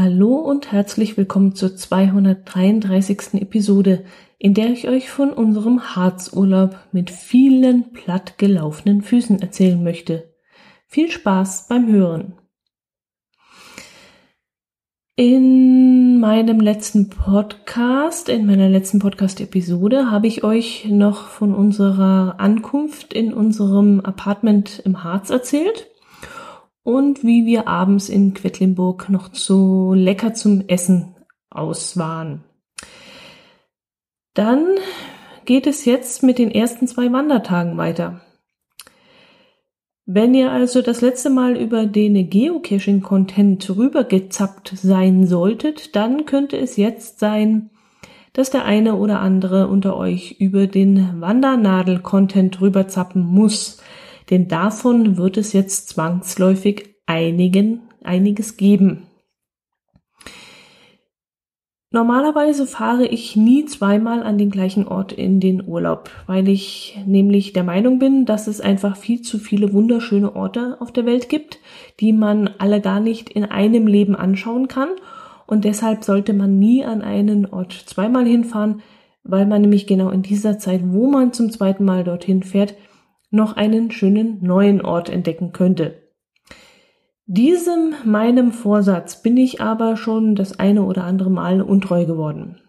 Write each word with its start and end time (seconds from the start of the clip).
Hallo 0.00 0.36
und 0.36 0.70
herzlich 0.70 1.16
willkommen 1.16 1.56
zur 1.56 1.74
233. 1.74 3.42
Episode, 3.42 4.04
in 4.38 4.54
der 4.54 4.70
ich 4.70 4.86
euch 4.86 5.10
von 5.10 5.32
unserem 5.32 5.96
Harzurlaub 5.96 6.76
mit 6.92 7.10
vielen 7.10 7.92
platt 7.92 8.38
gelaufenen 8.38 9.02
Füßen 9.02 9.42
erzählen 9.42 9.82
möchte. 9.82 10.32
Viel 10.86 11.10
Spaß 11.10 11.66
beim 11.66 11.88
Hören. 11.88 12.34
In 15.16 16.20
meinem 16.20 16.60
letzten 16.60 17.10
Podcast, 17.10 18.28
in 18.28 18.46
meiner 18.46 18.68
letzten 18.68 19.00
Podcast-Episode 19.00 20.12
habe 20.12 20.28
ich 20.28 20.44
euch 20.44 20.84
noch 20.88 21.26
von 21.26 21.52
unserer 21.52 22.36
Ankunft 22.38 23.12
in 23.12 23.34
unserem 23.34 23.98
Apartment 23.98 24.80
im 24.84 25.02
Harz 25.02 25.30
erzählt 25.30 25.88
und 26.88 27.22
wie 27.22 27.44
wir 27.44 27.68
abends 27.68 28.08
in 28.08 28.32
Quedlinburg 28.32 29.10
noch 29.10 29.28
so 29.34 29.92
lecker 29.92 30.32
zum 30.32 30.64
Essen 30.68 31.14
aus 31.50 31.98
waren. 31.98 32.44
Dann 34.32 34.64
geht 35.44 35.66
es 35.66 35.84
jetzt 35.84 36.22
mit 36.22 36.38
den 36.38 36.50
ersten 36.50 36.86
zwei 36.86 37.12
Wandertagen 37.12 37.76
weiter. 37.76 38.22
Wenn 40.06 40.32
ihr 40.32 40.50
also 40.50 40.80
das 40.80 41.02
letzte 41.02 41.28
Mal 41.28 41.58
über 41.58 41.84
den 41.84 42.30
Geocaching-Content 42.30 43.68
rübergezappt 43.76 44.72
sein 44.74 45.26
solltet, 45.26 45.94
dann 45.94 46.24
könnte 46.24 46.56
es 46.56 46.78
jetzt 46.78 47.18
sein, 47.18 47.68
dass 48.32 48.48
der 48.48 48.64
eine 48.64 48.96
oder 48.96 49.20
andere 49.20 49.68
unter 49.68 49.94
euch 49.94 50.36
über 50.38 50.66
den 50.66 51.20
Wandernadel-Content 51.20 52.62
rüberzappen 52.62 53.22
muss. 53.22 53.82
Denn 54.30 54.48
davon 54.48 55.16
wird 55.16 55.36
es 55.36 55.52
jetzt 55.52 55.88
zwangsläufig 55.88 56.94
einigen, 57.06 57.82
einiges 58.02 58.56
geben. 58.56 59.08
Normalerweise 61.90 62.66
fahre 62.66 63.06
ich 63.06 63.34
nie 63.34 63.64
zweimal 63.64 64.22
an 64.22 64.36
den 64.36 64.50
gleichen 64.50 64.86
Ort 64.86 65.10
in 65.12 65.40
den 65.40 65.66
Urlaub, 65.66 66.10
weil 66.26 66.46
ich 66.46 66.98
nämlich 67.06 67.54
der 67.54 67.64
Meinung 67.64 67.98
bin, 67.98 68.26
dass 68.26 68.46
es 68.46 68.60
einfach 68.60 68.94
viel 68.94 69.22
zu 69.22 69.38
viele 69.38 69.72
wunderschöne 69.72 70.36
Orte 70.36 70.76
auf 70.80 70.92
der 70.92 71.06
Welt 71.06 71.30
gibt, 71.30 71.60
die 71.98 72.12
man 72.12 72.50
alle 72.58 72.82
gar 72.82 73.00
nicht 73.00 73.30
in 73.30 73.46
einem 73.46 73.86
Leben 73.86 74.14
anschauen 74.14 74.68
kann. 74.68 74.90
Und 75.46 75.64
deshalb 75.64 76.04
sollte 76.04 76.34
man 76.34 76.58
nie 76.58 76.84
an 76.84 77.00
einen 77.00 77.46
Ort 77.46 77.72
zweimal 77.72 78.26
hinfahren, 78.26 78.82
weil 79.24 79.46
man 79.46 79.62
nämlich 79.62 79.86
genau 79.86 80.10
in 80.10 80.20
dieser 80.20 80.58
Zeit, 80.58 80.82
wo 80.84 81.06
man 81.06 81.32
zum 81.32 81.50
zweiten 81.50 81.86
Mal 81.86 82.04
dorthin 82.04 82.42
fährt, 82.42 82.74
noch 83.30 83.56
einen 83.56 83.90
schönen 83.90 84.42
neuen 84.42 84.80
Ort 84.80 85.10
entdecken 85.10 85.52
könnte. 85.52 86.02
Diesem 87.26 87.92
meinem 88.04 88.52
Vorsatz 88.52 89.20
bin 89.22 89.36
ich 89.36 89.60
aber 89.60 89.96
schon 89.96 90.34
das 90.34 90.58
eine 90.58 90.84
oder 90.84 91.04
andere 91.04 91.30
Mal 91.30 91.60
untreu 91.60 92.06
geworden. 92.06 92.62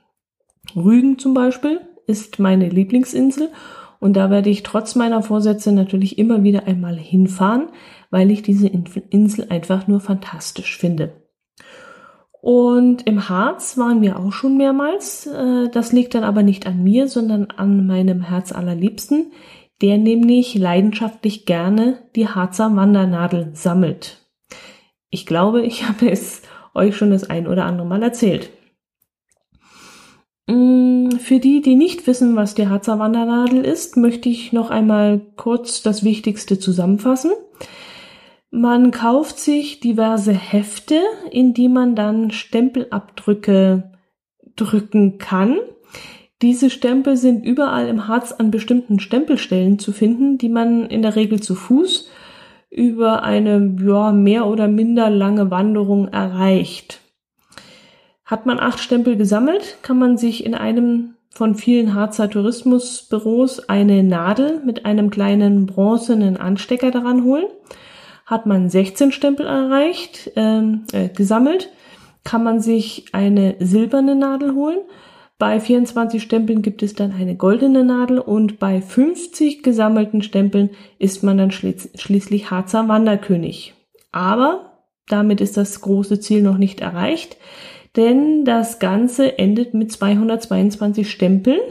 Rügen 0.75 1.17
zum 1.17 1.33
Beispiel 1.33 1.79
ist 2.07 2.39
meine 2.39 2.67
Lieblingsinsel 2.67 3.49
und 3.99 4.17
da 4.17 4.29
werde 4.29 4.49
ich 4.49 4.63
trotz 4.63 4.95
meiner 4.95 5.21
Vorsätze 5.21 5.71
natürlich 5.71 6.17
immer 6.17 6.43
wieder 6.43 6.67
einmal 6.67 6.97
hinfahren, 6.97 7.69
weil 8.09 8.31
ich 8.31 8.41
diese 8.41 8.67
Insel 8.67 9.47
einfach 9.49 9.87
nur 9.87 9.99
fantastisch 9.99 10.77
finde. 10.77 11.13
Und 12.41 13.05
im 13.05 13.27
Harz 13.27 13.77
waren 13.77 14.01
wir 14.01 14.17
auch 14.17 14.31
schon 14.31 14.55
mehrmals. 14.55 15.27
Äh, 15.27 15.69
das 15.69 15.91
liegt 15.91 16.15
dann 16.15 16.23
aber 16.23 16.41
nicht 16.41 16.67
an 16.67 16.81
mir, 16.83 17.09
sondern 17.09 17.47
an 17.57 17.85
meinem 17.85 18.21
Herz 18.21 18.53
allerliebsten, 18.53 19.33
der 19.81 19.97
nämlich 19.97 20.55
leidenschaftlich 20.55 21.45
gerne 21.45 21.99
die 22.15 22.27
Harzer 22.27 22.75
Wandernadel 22.75 23.51
sammelt. 23.53 24.25
Ich 25.09 25.25
glaube, 25.25 25.61
ich 25.63 25.83
habe 25.87 26.09
es 26.09 26.41
euch 26.73 26.95
schon 26.95 27.11
das 27.11 27.29
ein 27.29 27.47
oder 27.47 27.65
andere 27.65 27.87
Mal 27.87 28.03
erzählt. 28.03 28.51
Mm, 30.47 31.11
für 31.11 31.39
die, 31.39 31.61
die 31.61 31.75
nicht 31.75 32.07
wissen, 32.07 32.35
was 32.35 32.55
die 32.55 32.67
Harzer 32.67 32.99
Wandernadel 32.99 33.63
ist, 33.63 33.97
möchte 33.97 34.29
ich 34.29 34.51
noch 34.53 34.69
einmal 34.69 35.21
kurz 35.35 35.81
das 35.81 36.03
Wichtigste 36.03 36.59
zusammenfassen. 36.59 37.31
Man 38.51 38.89
kauft 38.89 39.37
sich 39.37 39.79
diverse 39.79 40.33
Hefte, 40.33 40.99
in 41.29 41.53
die 41.53 41.69
man 41.69 41.95
dann 41.95 42.31
Stempelabdrücke 42.31 43.91
drücken 44.55 45.19
kann. 45.19 45.59
Diese 46.41 46.69
Stempel 46.69 47.17
sind 47.17 47.45
überall 47.45 47.87
im 47.89 48.07
Harz 48.07 48.31
an 48.31 48.49
bestimmten 48.49 48.99
Stempelstellen 48.99 49.77
zu 49.77 49.91
finden, 49.91 50.37
die 50.37 50.47
man 50.47 50.85
in 50.85 51.01
der 51.01 51.17
Regel 51.17 51.41
zu 51.41 51.53
Fuß 51.53 52.09
über 52.69 53.23
eine 53.23 53.75
ja, 53.83 54.11
mehr 54.11 54.45
oder 54.45 54.67
minder 54.67 55.09
lange 55.09 55.51
Wanderung 55.51 56.07
erreicht. 56.07 57.01
Hat 58.23 58.45
man 58.45 58.59
acht 58.59 58.79
Stempel 58.79 59.17
gesammelt, 59.17 59.79
kann 59.81 59.97
man 59.97 60.17
sich 60.17 60.45
in 60.45 60.55
einem 60.55 61.15
von 61.29 61.55
vielen 61.55 61.93
Harzer 61.93 62.29
Tourismusbüros 62.29 63.67
eine 63.67 64.03
Nadel 64.03 64.61
mit 64.65 64.85
einem 64.85 65.09
kleinen 65.09 65.65
bronzenen 65.65 66.37
Anstecker 66.37 66.91
daran 66.91 67.23
holen. 67.23 67.45
Hat 68.25 68.45
man 68.45 68.69
16 68.69 69.11
Stempel 69.11 69.45
erreicht, 69.45 70.31
ähm, 70.35 70.83
äh, 70.93 71.09
gesammelt, 71.09 71.69
kann 72.23 72.43
man 72.43 72.59
sich 72.59 73.05
eine 73.11 73.55
silberne 73.59 74.15
Nadel 74.15 74.53
holen 74.53 74.79
bei 75.39 75.61
24 75.61 76.21
Stempeln 76.21 76.61
gibt 76.61 76.83
es 76.83 76.93
dann 76.93 77.13
eine 77.13 77.35
goldene 77.35 77.85
Nadel 77.85 78.19
und 78.19 78.59
bei 78.59 78.81
50 78.81 79.63
gesammelten 79.63 80.21
Stempeln 80.21 80.71
ist 80.99 81.23
man 81.23 81.37
dann 81.37 81.51
schließlich 81.51 82.51
Harzer 82.51 82.89
Wanderkönig. 82.89 83.73
Aber 84.11 84.83
damit 85.07 85.39
ist 85.39 85.55
das 85.55 85.79
große 85.79 86.19
Ziel 86.19 86.43
noch 86.43 86.57
nicht 86.57 86.81
erreicht, 86.81 87.37
denn 87.95 88.43
das 88.43 88.79
Ganze 88.79 89.39
endet 89.39 89.73
mit 89.73 89.93
222 89.93 91.09
Stempeln, 91.09 91.61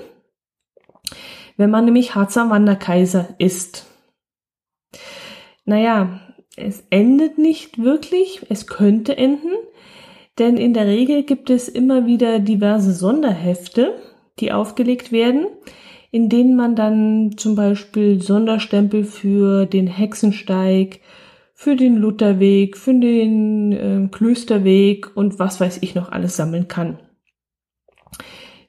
wenn 1.58 1.70
man 1.70 1.84
nämlich 1.84 2.14
Harzer 2.14 2.48
Wanderkaiser 2.48 3.34
ist. 3.36 3.86
Naja, 5.66 6.20
es 6.56 6.84
endet 6.88 7.36
nicht 7.36 7.82
wirklich, 7.82 8.46
es 8.48 8.66
könnte 8.66 9.16
enden, 9.18 9.52
denn 10.38 10.56
in 10.56 10.75
der 10.75 10.87
Regel 10.87 11.22
gibt 11.22 11.50
es 11.50 11.69
immer 11.69 12.06
wieder 12.06 12.38
diverse 12.38 12.93
Sonderhefte, 12.93 13.94
die 14.41 14.53
aufgelegt 14.53 15.12
werden, 15.12 15.47
in 16.10 16.28
denen 16.28 16.56
man 16.56 16.76
dann 16.76 17.37
zum 17.37 17.54
Beispiel 17.54 18.22
Sonderstempel 18.22 19.04
für 19.04 19.66
den 19.66 19.87
Hexensteig, 19.87 21.00
für 21.54 21.76
den 21.76 21.97
Lutherweg, 21.97 22.76
für 22.76 22.94
den 22.94 23.72
äh, 23.72 24.09
Klösterweg 24.10 25.16
und 25.16 25.38
was 25.38 25.60
weiß 25.60 25.78
ich 25.82 25.94
noch 25.94 26.12
alles 26.12 26.37
sammeln 26.37 26.69
kann. 26.69 26.99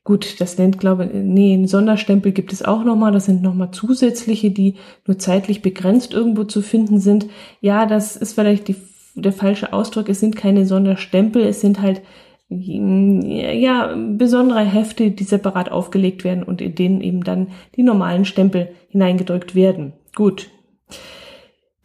Gut, 0.04 0.42
das 0.42 0.58
nennt, 0.58 0.80
glaube 0.80 1.06
ich, 1.06 1.12
nee, 1.14 1.54
einen 1.54 1.68
Sonderstempel 1.68 2.32
gibt 2.32 2.52
es 2.52 2.64
auch 2.64 2.84
nochmal. 2.84 3.12
Das 3.12 3.26
sind 3.26 3.44
nochmal 3.44 3.70
zusätzliche, 3.72 4.50
die 4.50 4.74
nur 5.06 5.20
zeitlich 5.20 5.62
begrenzt 5.62 6.14
irgendwo 6.14 6.46
zu 6.46 6.64
finden 6.64 7.00
sind. 7.00 7.28
Ja, 7.62 7.86
das 7.86 8.16
ist 8.16 8.34
vielleicht 8.34 8.68
die 8.70 8.76
der 9.22 9.34
falsche 9.34 9.74
Ausdruck. 9.74 10.10
Es 10.10 10.20
sind 10.20 10.36
keine 10.36 10.66
Sonderstempel, 10.66 11.44
es 11.44 11.62
sind 11.62 11.82
halt 11.82 12.02
ja 12.50 13.96
besondere 13.96 14.62
Hefte, 14.62 15.12
die 15.12 15.24
separat 15.24 15.72
aufgelegt 15.72 16.24
werden 16.24 16.44
und 16.44 16.62
in 16.62 16.74
denen 16.74 17.02
eben 17.02 17.24
dann 17.24 17.50
die 17.76 17.84
normalen 17.84 18.26
Stempel 18.26 18.70
hineingedrückt 18.90 19.54
werden. 19.54 19.94
Gut. 20.16 20.50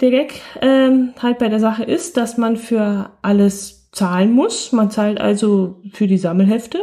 Der 0.00 0.10
Gag 0.10 0.40
ähm, 0.62 1.10
halt 1.22 1.38
bei 1.38 1.48
der 1.48 1.60
Sache 1.60 1.84
ist, 1.84 2.16
dass 2.16 2.38
man 2.38 2.56
für 2.56 3.10
alles 3.20 3.90
zahlen 3.92 4.32
muss. 4.32 4.72
Man 4.72 4.90
zahlt 4.90 5.20
also 5.20 5.82
für 5.92 6.06
die 6.06 6.18
Sammelhefte 6.18 6.78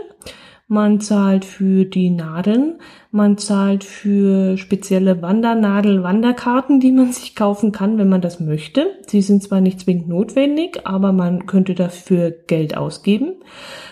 man 0.71 1.01
zahlt 1.01 1.44
für 1.44 1.83
die 1.83 2.09
Nadeln, 2.09 2.79
man 3.12 3.38
zahlt 3.38 3.83
für 3.83 4.57
spezielle 4.57 5.21
Wandernadel-Wanderkarten, 5.21 6.79
die 6.79 6.94
man 6.94 7.12
sich 7.12 7.35
kaufen 7.35 7.73
kann, 7.73 7.97
wenn 7.97 8.07
man 8.07 8.21
das 8.21 8.39
möchte. 8.39 8.88
Sie 9.06 9.21
sind 9.21 9.44
zwar 9.44 9.59
nicht 9.59 9.81
zwingend 9.81 10.07
notwendig, 10.07 10.79
aber 10.85 11.12
man 11.12 11.45
könnte 11.45 11.75
dafür 11.75 12.31
Geld 12.31 12.77
ausgeben. 12.77 13.33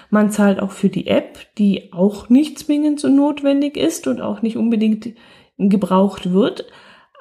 Man 0.10 0.32
zahlt 0.32 0.62
auch 0.62 0.72
für 0.72 0.88
die 0.88 1.08
App, 1.08 1.38
die 1.58 1.92
auch 1.92 2.30
nicht 2.30 2.58
zwingend 2.58 3.02
so 3.02 3.10
notwendig 3.10 3.76
ist 3.76 4.08
und 4.08 4.22
auch 4.22 4.42
nicht 4.42 4.56
unbedingt 4.56 5.10
gebraucht 5.58 6.32
wird 6.32 6.66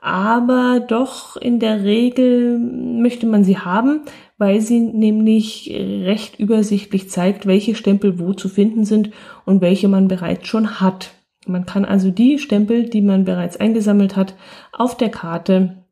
aber 0.01 0.81
doch 0.81 1.37
in 1.37 1.59
der 1.59 1.83
Regel 1.83 2.59
möchte 2.59 3.27
man 3.27 3.43
sie 3.43 3.59
haben, 3.59 4.03
weil 4.39 4.61
sie 4.61 4.81
nämlich 4.81 5.71
recht 5.75 6.39
übersichtlich 6.39 7.11
zeigt, 7.11 7.47
welche 7.47 7.75
Stempel 7.75 8.19
wo 8.19 8.33
zu 8.33 8.49
finden 8.49 8.85
sind 8.85 9.11
und 9.45 9.61
welche 9.61 9.89
man 9.89 10.09
bereits 10.09 10.47
schon 10.47 10.81
hat. 10.81 11.11
Man 11.47 11.67
kann 11.67 11.85
also 11.85 12.11
die 12.11 12.39
Stempel, 12.39 12.89
die 12.89 13.03
man 13.03 13.25
bereits 13.25 13.57
eingesammelt 13.57 14.17
hat, 14.17 14.35
auf 14.73 14.97
der 14.97 15.11
Karte 15.11 15.85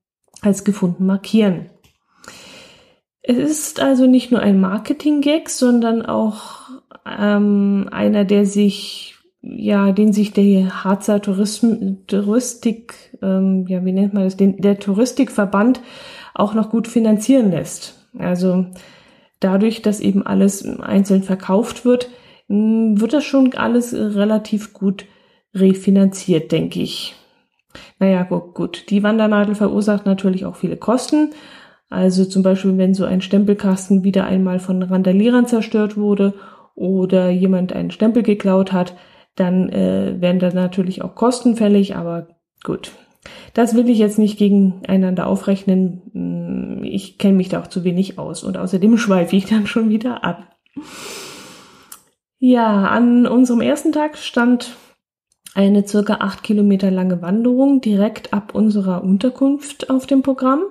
als 0.43 0.65
gefunden 0.65 1.07
markieren. 1.07 1.71
Es 3.23 3.39
ist 3.39 3.81
also 3.81 4.07
nicht 4.07 4.31
nur 4.31 4.41
ein 4.41 4.61
Marketing-Gag, 4.61 5.49
sondern 5.49 6.07
auch 6.07 6.71
ähm, 7.05 7.89
einer, 7.91 8.25
der 8.25 8.47
sich, 8.47 9.17
ja, 9.41 9.91
den 9.91 10.13
sich 10.13 10.33
der 10.33 10.85
Harzer 10.85 11.21
Tourism, 11.21 12.07
Touristik, 12.07 13.19
ähm, 13.23 13.67
ja, 13.67 13.85
wie 13.85 13.93
nennt 13.93 14.15
man 14.15 14.25
das, 14.25 14.37
den, 14.37 14.59
der 14.59 14.79
Touristikverband 14.79 15.81
auch 16.35 16.55
noch 16.55 16.71
gut 16.71 16.87
finanzieren 16.87 17.51
lässt. 17.51 17.96
Also 18.19 18.67
dadurch, 19.41 19.83
dass 19.83 20.01
eben 20.01 20.27
alles 20.27 20.67
einzeln 20.81 21.23
verkauft 21.23 21.85
wird, 21.85 22.11
wird 22.49 23.13
das 23.13 23.25
schon 23.25 23.55
alles 23.55 23.93
relativ 23.93 24.73
gut 24.73 25.07
refinanziert, 25.55 26.53
denke 26.53 26.81
ich. 26.81 27.15
Naja, 27.99 28.23
gut, 28.23 28.55
gut. 28.55 28.91
Die 28.91 29.03
Wandernadel 29.03 29.55
verursacht 29.55 30.07
natürlich 30.07 30.45
auch 30.45 30.57
viele 30.57 30.77
Kosten. 30.77 31.31
Also 31.89 32.25
zum 32.25 32.43
Beispiel, 32.43 32.77
wenn 32.79 32.95
so 32.95 33.05
ein 33.05 33.21
Stempelkasten 33.21 34.05
wieder 34.05 34.25
einmal 34.25 34.59
von 34.59 34.83
Randalierern 34.83 35.47
zerstört 35.47 35.97
wurde 35.97 36.35
oder 36.75 37.31
jemand 37.31 37.73
einen 37.73 37.91
Stempel 37.91 38.23
geklaut 38.23 38.73
hat, 38.73 38.95
dann 39.35 39.69
äh, 39.69 40.21
werden 40.21 40.39
da 40.39 40.51
natürlich 40.53 41.03
auch 41.03 41.15
Kosten 41.15 41.57
fällig, 41.57 41.95
aber 41.95 42.29
gut. 42.65 42.93
Das 43.55 43.75
will 43.75 43.89
ich 43.89 43.99
jetzt 43.99 44.19
nicht 44.19 44.39
gegeneinander 44.39 45.27
aufrechnen. 45.27 46.03
Ich 46.83 47.19
kenne 47.19 47.35
mich 47.35 47.49
da 47.49 47.63
auch 47.63 47.67
zu 47.67 47.85
wenig 47.85 48.19
aus 48.19 48.45
und 48.45 48.57
außerdem 48.57 48.99
schweife 48.99 49.37
ich 49.37 49.47
dann 49.47 49.67
schon 49.67 49.89
wieder 49.89 50.25
ab. 50.25 50.57
Ja, 52.39 52.87
an 52.87 53.27
unserem 53.27 53.61
ersten 53.61 53.93
Tag 53.93 54.19
stand 54.19 54.77
eine 55.55 55.87
circa 55.87 56.17
acht 56.17 56.43
Kilometer 56.43 56.91
lange 56.91 57.23
Wanderung 57.23 57.81
direkt 57.81 58.35
ab 58.35 58.55
unserer 58.55 59.03
Unterkunft 59.03 59.89
auf 59.89 60.07
dem 60.07 60.23
Programm. 60.23 60.65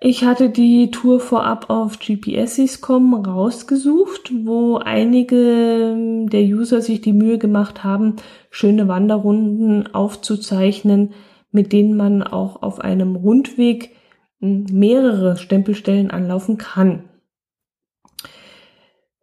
Ich 0.00 0.24
hatte 0.24 0.50
die 0.50 0.90
Tour 0.90 1.20
vorab 1.20 1.70
auf 1.70 1.98
GPSs.com 1.98 3.14
rausgesucht, 3.14 4.32
wo 4.44 4.76
einige 4.76 6.26
der 6.30 6.42
User 6.42 6.82
sich 6.82 7.00
die 7.00 7.14
Mühe 7.14 7.38
gemacht 7.38 7.82
haben, 7.82 8.16
schöne 8.50 8.88
Wanderrunden 8.88 9.94
aufzuzeichnen, 9.94 11.12
mit 11.50 11.72
denen 11.72 11.96
man 11.96 12.22
auch 12.22 12.62
auf 12.62 12.80
einem 12.80 13.16
Rundweg 13.16 13.95
mehrere 14.70 15.36
Stempelstellen 15.36 16.10
anlaufen 16.10 16.58
kann. 16.58 17.04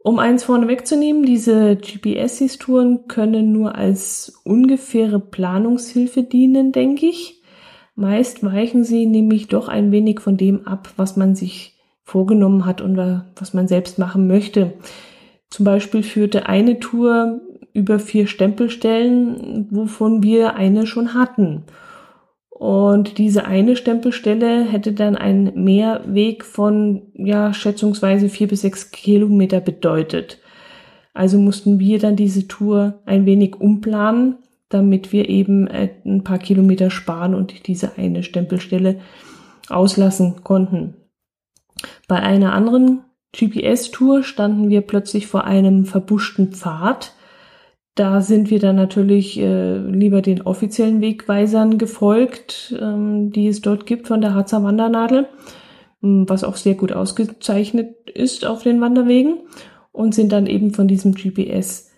Um 0.05 0.19
eins 0.19 0.43
vorne 0.43 0.67
wegzunehmen, 0.67 1.25
diese 1.25 1.77
GPS-Touren 1.77 3.07
können 3.07 3.53
nur 3.53 3.75
als 3.75 4.41
ungefähre 4.43 5.19
Planungshilfe 5.19 6.23
dienen, 6.23 6.73
denke 6.73 7.05
ich. 7.05 7.41
Meist 7.95 8.43
weichen 8.43 8.83
sie 8.83 9.05
nämlich 9.05 9.47
doch 9.47 9.69
ein 9.69 9.93
wenig 9.93 10.19
von 10.19 10.35
dem 10.35 10.67
ab, 10.67 10.89
was 10.97 11.15
man 11.15 11.35
sich 11.35 11.79
vorgenommen 12.03 12.65
hat 12.65 12.81
und 12.81 12.97
was 12.97 13.53
man 13.53 13.69
selbst 13.69 13.97
machen 13.97 14.27
möchte. 14.27 14.73
Zum 15.49 15.63
Beispiel 15.63 16.03
führte 16.03 16.47
eine 16.47 16.79
Tour 16.79 17.39
über 17.73 17.97
vier 17.97 18.27
Stempelstellen, 18.27 19.67
wovon 19.71 20.21
wir 20.21 20.55
eine 20.55 20.85
schon 20.85 21.13
hatten. 21.13 21.63
Und 22.55 23.17
diese 23.17 23.45
eine 23.45 23.75
Stempelstelle 23.75 24.63
hätte 24.63 24.93
dann 24.93 25.15
einen 25.15 25.63
Mehrweg 25.63 26.45
von, 26.45 27.11
ja, 27.13 27.53
schätzungsweise 27.53 28.29
vier 28.29 28.47
bis 28.47 28.61
sechs 28.61 28.91
Kilometer 28.91 29.59
bedeutet. 29.59 30.39
Also 31.13 31.37
mussten 31.39 31.79
wir 31.79 31.99
dann 31.99 32.15
diese 32.15 32.47
Tour 32.47 33.01
ein 33.05 33.25
wenig 33.25 33.55
umplanen 33.59 34.37
damit 34.73 35.11
wir 35.11 35.29
eben 35.29 35.67
äh, 35.67 35.89
ein 36.05 36.23
paar 36.23 36.39
Kilometer 36.39 36.89
sparen 36.89 37.35
und 37.35 37.67
diese 37.67 37.97
eine 37.97 38.23
Stempelstelle 38.23 38.99
auslassen 39.69 40.43
konnten. 40.43 40.95
Bei 42.07 42.19
einer 42.19 42.53
anderen 42.53 43.01
GPS-Tour 43.35 44.23
standen 44.23 44.69
wir 44.69 44.81
plötzlich 44.81 45.27
vor 45.27 45.43
einem 45.45 45.85
verbuschten 45.85 46.51
Pfad. 46.53 47.13
Da 47.95 48.21
sind 48.21 48.49
wir 48.49 48.59
dann 48.59 48.75
natürlich 48.75 49.39
äh, 49.39 49.77
lieber 49.77 50.23
den 50.23 50.41
offiziellen 50.41 50.99
Wegweisern 51.01 51.77
gefolgt, 51.77 52.75
ähm, 52.81 53.31
die 53.31 53.47
es 53.47 53.61
dort 53.61 53.85
gibt 53.85 54.07
von 54.07 54.19
der 54.19 54.33
Harzer 54.33 54.63
Wandernadel, 54.63 55.27
ähm, 56.01 56.27
was 56.27 56.43
auch 56.43 56.55
sehr 56.55 56.73
gut 56.73 56.91
ausgezeichnet 56.91 58.09
ist 58.09 58.45
auf 58.45 58.63
den 58.63 58.81
Wanderwegen 58.81 59.41
und 59.91 60.15
sind 60.15 60.31
dann 60.31 60.47
eben 60.47 60.73
von 60.73 60.87
diesem 60.87 61.13
GPS 61.13 61.91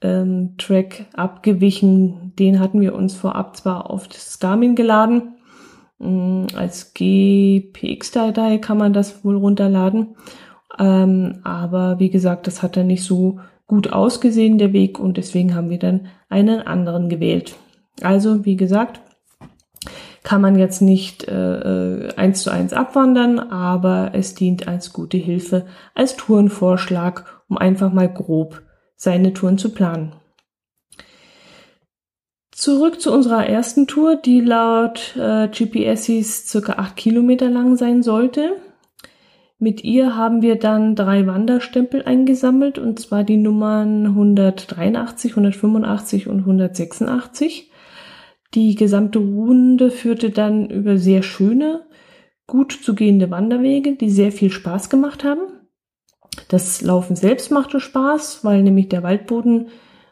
ähm, 0.00 0.54
Track 0.56 1.06
abgewichen. 1.12 2.32
Den 2.38 2.58
hatten 2.58 2.80
wir 2.80 2.94
uns 2.94 3.14
vorab 3.14 3.56
zwar 3.56 3.90
auf 3.90 4.08
das 4.08 4.38
Garmin 4.38 4.74
geladen. 4.74 5.34
Ähm, 6.00 6.46
als 6.56 6.94
GPX-Datei 6.94 8.58
kann 8.58 8.78
man 8.78 8.94
das 8.94 9.24
wohl 9.24 9.36
runterladen. 9.36 10.16
Ähm, 10.78 11.40
aber 11.44 11.98
wie 11.98 12.10
gesagt, 12.10 12.46
das 12.46 12.62
hat 12.62 12.78
dann 12.78 12.86
nicht 12.86 13.04
so 13.04 13.40
gut 13.66 13.92
ausgesehen, 13.92 14.58
der 14.58 14.72
Weg, 14.72 14.98
und 14.98 15.16
deswegen 15.16 15.54
haben 15.54 15.70
wir 15.70 15.78
dann 15.78 16.08
einen 16.28 16.60
anderen 16.60 17.08
gewählt. 17.08 17.56
Also, 18.02 18.44
wie 18.44 18.56
gesagt, 18.56 19.00
kann 20.22 20.40
man 20.40 20.56
jetzt 20.56 20.80
nicht 20.80 21.28
äh, 21.28 22.08
äh, 22.08 22.14
eins 22.16 22.42
zu 22.42 22.50
eins 22.50 22.72
abwandern, 22.72 23.38
aber 23.38 24.12
es 24.14 24.34
dient 24.34 24.66
als 24.66 24.92
gute 24.92 25.18
Hilfe, 25.18 25.66
als 25.94 26.16
Tourenvorschlag, 26.16 27.42
um 27.48 27.58
einfach 27.58 27.92
mal 27.92 28.12
grob 28.12 28.62
seine 28.96 29.34
Touren 29.34 29.58
zu 29.58 29.72
planen. 29.72 30.14
Zurück 32.50 33.00
zu 33.00 33.12
unserer 33.12 33.46
ersten 33.46 33.86
Tour, 33.86 34.16
die 34.16 34.40
laut 34.40 35.14
äh, 35.16 35.48
GPSs 35.48 36.48
circa 36.48 36.74
acht 36.74 36.96
Kilometer 36.96 37.50
lang 37.50 37.76
sein 37.76 38.02
sollte. 38.02 38.56
Mit 39.64 39.82
ihr 39.82 40.14
haben 40.14 40.42
wir 40.42 40.56
dann 40.56 40.94
drei 40.94 41.26
Wanderstempel 41.26 42.02
eingesammelt, 42.02 42.78
und 42.78 43.00
zwar 43.00 43.24
die 43.24 43.38
Nummern 43.38 44.04
183, 44.04 45.32
185 45.32 46.28
und 46.28 46.40
186. 46.40 47.70
Die 48.52 48.74
gesamte 48.74 49.20
Runde 49.20 49.90
führte 49.90 50.28
dann 50.28 50.68
über 50.68 50.98
sehr 50.98 51.22
schöne, 51.22 51.86
gut 52.46 52.72
zu 52.72 52.94
gehende 52.94 53.30
Wanderwege, 53.30 53.96
die 53.96 54.10
sehr 54.10 54.32
viel 54.32 54.50
Spaß 54.50 54.90
gemacht 54.90 55.24
haben. 55.24 55.40
Das 56.48 56.82
Laufen 56.82 57.16
selbst 57.16 57.50
machte 57.50 57.80
Spaß, 57.80 58.44
weil 58.44 58.62
nämlich 58.62 58.90
der 58.90 59.02
Waldboden 59.02 59.68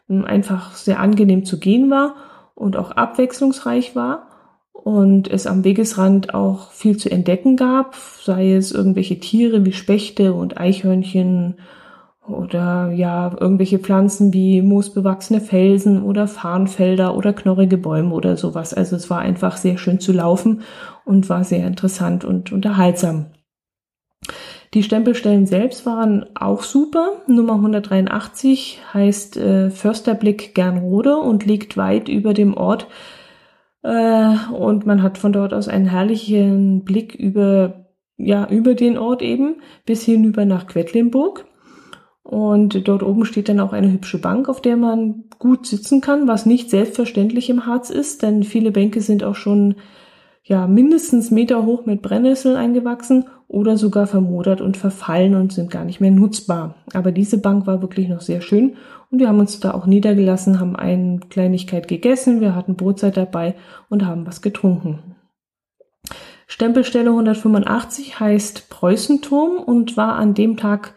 hm, 0.07 0.25
einfach 0.25 0.73
sehr 0.73 0.99
angenehm 0.99 1.45
zu 1.45 1.59
gehen 1.59 1.91
war 1.91 2.15
und 2.55 2.75
auch 2.75 2.89
abwechslungsreich 2.89 3.95
war 3.95 4.32
und 4.83 5.31
es 5.31 5.47
am 5.47 5.63
Wegesrand 5.63 6.33
auch 6.33 6.71
viel 6.71 6.97
zu 6.97 7.09
entdecken 7.09 7.55
gab, 7.55 7.95
sei 8.21 8.53
es 8.53 8.73
irgendwelche 8.73 9.17
Tiere 9.17 9.65
wie 9.65 9.71
Spechte 9.71 10.33
und 10.33 10.59
Eichhörnchen 10.59 11.55
oder 12.27 12.91
ja, 12.91 13.33
irgendwelche 13.39 13.79
Pflanzen 13.79 14.33
wie 14.33 14.61
moosbewachsene 14.61 15.39
Felsen 15.39 16.03
oder 16.03 16.27
Farnfelder 16.27 17.15
oder 17.15 17.31
knorrige 17.31 17.77
Bäume 17.77 18.13
oder 18.13 18.35
sowas. 18.35 18.73
Also 18.73 18.97
es 18.97 19.09
war 19.09 19.19
einfach 19.19 19.55
sehr 19.55 19.77
schön 19.77 20.01
zu 20.01 20.11
laufen 20.11 20.63
und 21.05 21.29
war 21.29 21.45
sehr 21.45 21.65
interessant 21.65 22.25
und 22.25 22.51
unterhaltsam. 22.51 23.27
Die 24.73 24.83
Stempelstellen 24.83 25.45
selbst 25.45 25.85
waren 25.85 26.25
auch 26.35 26.63
super. 26.63 27.21
Nummer 27.27 27.53
183 27.53 28.79
heißt 28.93 29.37
äh, 29.37 29.69
Försterblick 29.69 30.55
Gernrode 30.55 31.15
und 31.17 31.45
liegt 31.45 31.77
weit 31.77 32.09
über 32.09 32.33
dem 32.33 32.57
Ort. 32.57 32.87
Äh, 33.83 34.35
und 34.53 34.85
man 34.85 35.03
hat 35.03 35.17
von 35.17 35.33
dort 35.33 35.53
aus 35.53 35.67
einen 35.67 35.85
herrlichen 35.85 36.83
Blick 36.83 37.13
über, 37.15 37.87
ja, 38.17 38.47
über 38.49 38.73
den 38.73 38.97
Ort 38.97 39.21
eben 39.21 39.57
bis 39.85 40.03
hinüber 40.03 40.45
nach 40.45 40.67
Quedlinburg. 40.67 41.45
Und 42.23 42.87
dort 42.87 43.03
oben 43.03 43.25
steht 43.25 43.49
dann 43.49 43.59
auch 43.59 43.73
eine 43.73 43.91
hübsche 43.91 44.17
Bank, 44.17 44.47
auf 44.47 44.61
der 44.61 44.77
man 44.77 45.25
gut 45.39 45.67
sitzen 45.67 45.99
kann, 45.99 46.27
was 46.27 46.45
nicht 46.45 46.69
selbstverständlich 46.69 47.49
im 47.49 47.65
Harz 47.65 47.89
ist, 47.89 48.23
denn 48.23 48.43
viele 48.43 48.71
Bänke 48.71 49.01
sind 49.01 49.25
auch 49.25 49.35
schon 49.35 49.75
ja 50.45 50.67
mindestens 50.67 51.31
Meter 51.31 51.65
hoch 51.65 51.85
mit 51.85 52.01
Brennnesseln 52.01 52.55
eingewachsen 52.55 53.25
oder 53.47 53.77
sogar 53.77 54.07
vermodert 54.07 54.61
und 54.61 54.77
verfallen 54.77 55.35
und 55.35 55.51
sind 55.51 55.69
gar 55.69 55.83
nicht 55.83 55.99
mehr 55.99 56.11
nutzbar. 56.11 56.75
Aber 56.93 57.11
diese 57.11 57.37
Bank 57.37 57.67
war 57.67 57.81
wirklich 57.81 58.07
noch 58.07 58.21
sehr 58.21 58.41
schön 58.41 58.77
und 59.13 59.19
wir 59.19 59.27
haben 59.27 59.39
uns 59.39 59.59
da 59.59 59.75
auch 59.75 59.85
niedergelassen, 59.85 60.59
haben 60.59 60.75
eine 60.75 61.19
Kleinigkeit 61.29 61.87
gegessen, 61.87 62.41
wir 62.41 62.55
hatten 62.55 62.75
Brotzeit 62.75 63.15
dabei 63.15 63.53
und 63.87 64.07
haben 64.07 64.25
was 64.25 64.41
getrunken. 64.41 65.15
Stempelstelle 66.47 67.11
185 67.11 68.19
heißt 68.19 68.69
Preußenturm 68.71 69.57
und 69.57 69.97
war 69.97 70.15
an 70.15 70.33
dem 70.33 70.57
Tag 70.57 70.95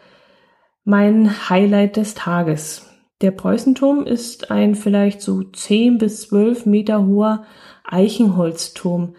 mein 0.83 1.51
Highlight 1.51 1.99
des 1.99 2.15
Tages. 2.15 2.91
Der 3.21 3.33
Preußenturm 3.33 4.07
ist 4.07 4.51
ein 4.51 4.77
vielleicht 4.77 5.21
so 5.21 5.43
10 5.43 5.99
bis 5.99 6.23
12 6.23 6.65
Meter 6.65 7.07
hoher 7.07 7.45
Eichenholzturm, 7.85 9.15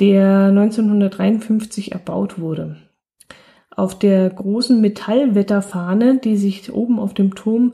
der 0.00 0.48
1953 0.48 1.92
erbaut 1.92 2.38
wurde. 2.38 2.76
Auf 3.70 3.98
der 3.98 4.28
großen 4.28 4.82
Metallwetterfahne, 4.82 6.18
die 6.18 6.36
sich 6.36 6.70
oben 6.70 6.98
auf 6.98 7.14
dem 7.14 7.34
Turm 7.34 7.72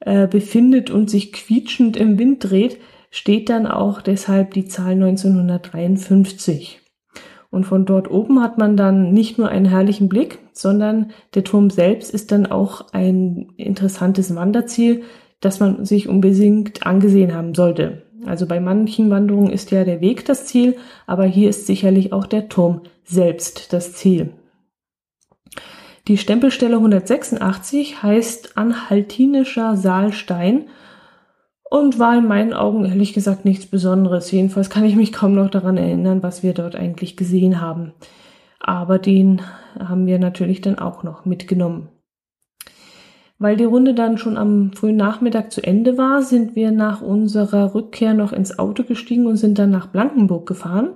äh, 0.00 0.26
befindet 0.26 0.90
und 0.90 1.10
sich 1.10 1.32
quietschend 1.32 1.96
im 1.96 2.18
Wind 2.18 2.50
dreht, 2.50 2.78
steht 3.10 3.48
dann 3.48 3.66
auch 3.66 4.02
deshalb 4.02 4.54
die 4.54 4.66
Zahl 4.66 4.92
1953. 4.92 6.80
Und 7.50 7.64
von 7.64 7.86
dort 7.86 8.10
oben 8.10 8.42
hat 8.42 8.58
man 8.58 8.76
dann 8.76 9.12
nicht 9.12 9.38
nur 9.38 9.48
einen 9.48 9.64
herrlichen 9.64 10.08
Blick, 10.08 10.40
sondern 10.52 11.12
der 11.34 11.44
Turm 11.44 11.70
selbst 11.70 12.12
ist 12.12 12.32
dann 12.32 12.46
auch 12.46 12.92
ein 12.92 13.52
interessantes 13.56 14.34
Wanderziel, 14.34 15.02
das 15.40 15.60
man 15.60 15.84
sich 15.84 16.08
unbedingt 16.08 16.86
angesehen 16.86 17.34
haben 17.34 17.54
sollte. 17.54 18.02
Also 18.26 18.46
bei 18.46 18.60
manchen 18.60 19.08
Wanderungen 19.10 19.50
ist 19.50 19.70
ja 19.70 19.84
der 19.84 20.00
Weg 20.00 20.24
das 20.24 20.46
Ziel, 20.46 20.76
aber 21.06 21.24
hier 21.24 21.48
ist 21.48 21.66
sicherlich 21.66 22.12
auch 22.12 22.26
der 22.26 22.48
Turm 22.48 22.82
selbst 23.04 23.72
das 23.72 23.92
Ziel. 23.94 24.32
Die 26.08 26.18
Stempelstelle 26.18 26.76
186 26.76 28.00
heißt 28.00 28.56
Anhaltinischer 28.56 29.76
Saalstein 29.76 30.68
und 31.68 31.98
war 31.98 32.16
in 32.16 32.28
meinen 32.28 32.52
Augen 32.52 32.84
ehrlich 32.84 33.12
gesagt 33.12 33.44
nichts 33.44 33.66
Besonderes. 33.66 34.30
Jedenfalls 34.30 34.70
kann 34.70 34.84
ich 34.84 34.94
mich 34.94 35.12
kaum 35.12 35.34
noch 35.34 35.50
daran 35.50 35.76
erinnern, 35.76 36.22
was 36.22 36.44
wir 36.44 36.54
dort 36.54 36.76
eigentlich 36.76 37.16
gesehen 37.16 37.60
haben. 37.60 37.92
Aber 38.60 39.00
den 39.00 39.42
haben 39.80 40.06
wir 40.06 40.20
natürlich 40.20 40.60
dann 40.60 40.78
auch 40.78 41.02
noch 41.02 41.24
mitgenommen. 41.24 41.88
Weil 43.38 43.56
die 43.56 43.64
Runde 43.64 43.92
dann 43.92 44.16
schon 44.16 44.38
am 44.38 44.72
frühen 44.72 44.96
Nachmittag 44.96 45.50
zu 45.50 45.60
Ende 45.60 45.98
war, 45.98 46.22
sind 46.22 46.54
wir 46.54 46.70
nach 46.70 47.02
unserer 47.02 47.74
Rückkehr 47.74 48.14
noch 48.14 48.32
ins 48.32 48.58
Auto 48.60 48.84
gestiegen 48.84 49.26
und 49.26 49.36
sind 49.36 49.58
dann 49.58 49.70
nach 49.70 49.88
Blankenburg 49.88 50.46
gefahren. 50.46 50.90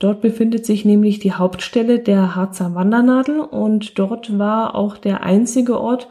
Dort 0.00 0.22
befindet 0.22 0.64
sich 0.64 0.86
nämlich 0.86 1.18
die 1.18 1.34
Hauptstelle 1.34 1.98
der 1.98 2.34
Harzer 2.34 2.74
Wandernadel 2.74 3.40
und 3.40 3.98
dort 3.98 4.38
war 4.38 4.74
auch 4.74 4.96
der 4.96 5.22
einzige 5.22 5.78
Ort, 5.78 6.08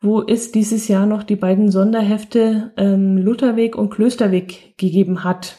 wo 0.00 0.22
es 0.22 0.50
dieses 0.50 0.88
Jahr 0.88 1.04
noch 1.04 1.22
die 1.22 1.36
beiden 1.36 1.70
Sonderhefte 1.70 2.72
ähm, 2.78 3.18
Lutherweg 3.18 3.76
und 3.76 3.90
Klösterweg 3.90 4.78
gegeben 4.78 5.24
hat. 5.24 5.56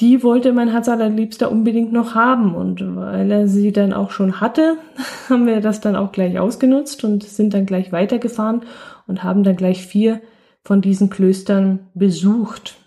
Die 0.00 0.22
wollte 0.22 0.54
mein 0.54 0.70
Herz 0.70 0.88
allerliebster 0.88 1.52
unbedingt 1.52 1.92
noch 1.92 2.14
haben 2.14 2.54
und 2.54 2.96
weil 2.96 3.30
er 3.30 3.46
sie 3.46 3.70
dann 3.70 3.92
auch 3.92 4.10
schon 4.10 4.40
hatte, 4.40 4.78
haben 5.28 5.46
wir 5.46 5.60
das 5.60 5.82
dann 5.82 5.96
auch 5.96 6.12
gleich 6.12 6.38
ausgenutzt 6.38 7.04
und 7.04 7.24
sind 7.24 7.52
dann 7.52 7.66
gleich 7.66 7.92
weitergefahren 7.92 8.62
und 9.06 9.22
haben 9.22 9.42
dann 9.44 9.56
gleich 9.56 9.86
vier 9.86 10.22
von 10.64 10.80
diesen 10.80 11.10
Klöstern 11.10 11.80
besucht. 11.92 12.77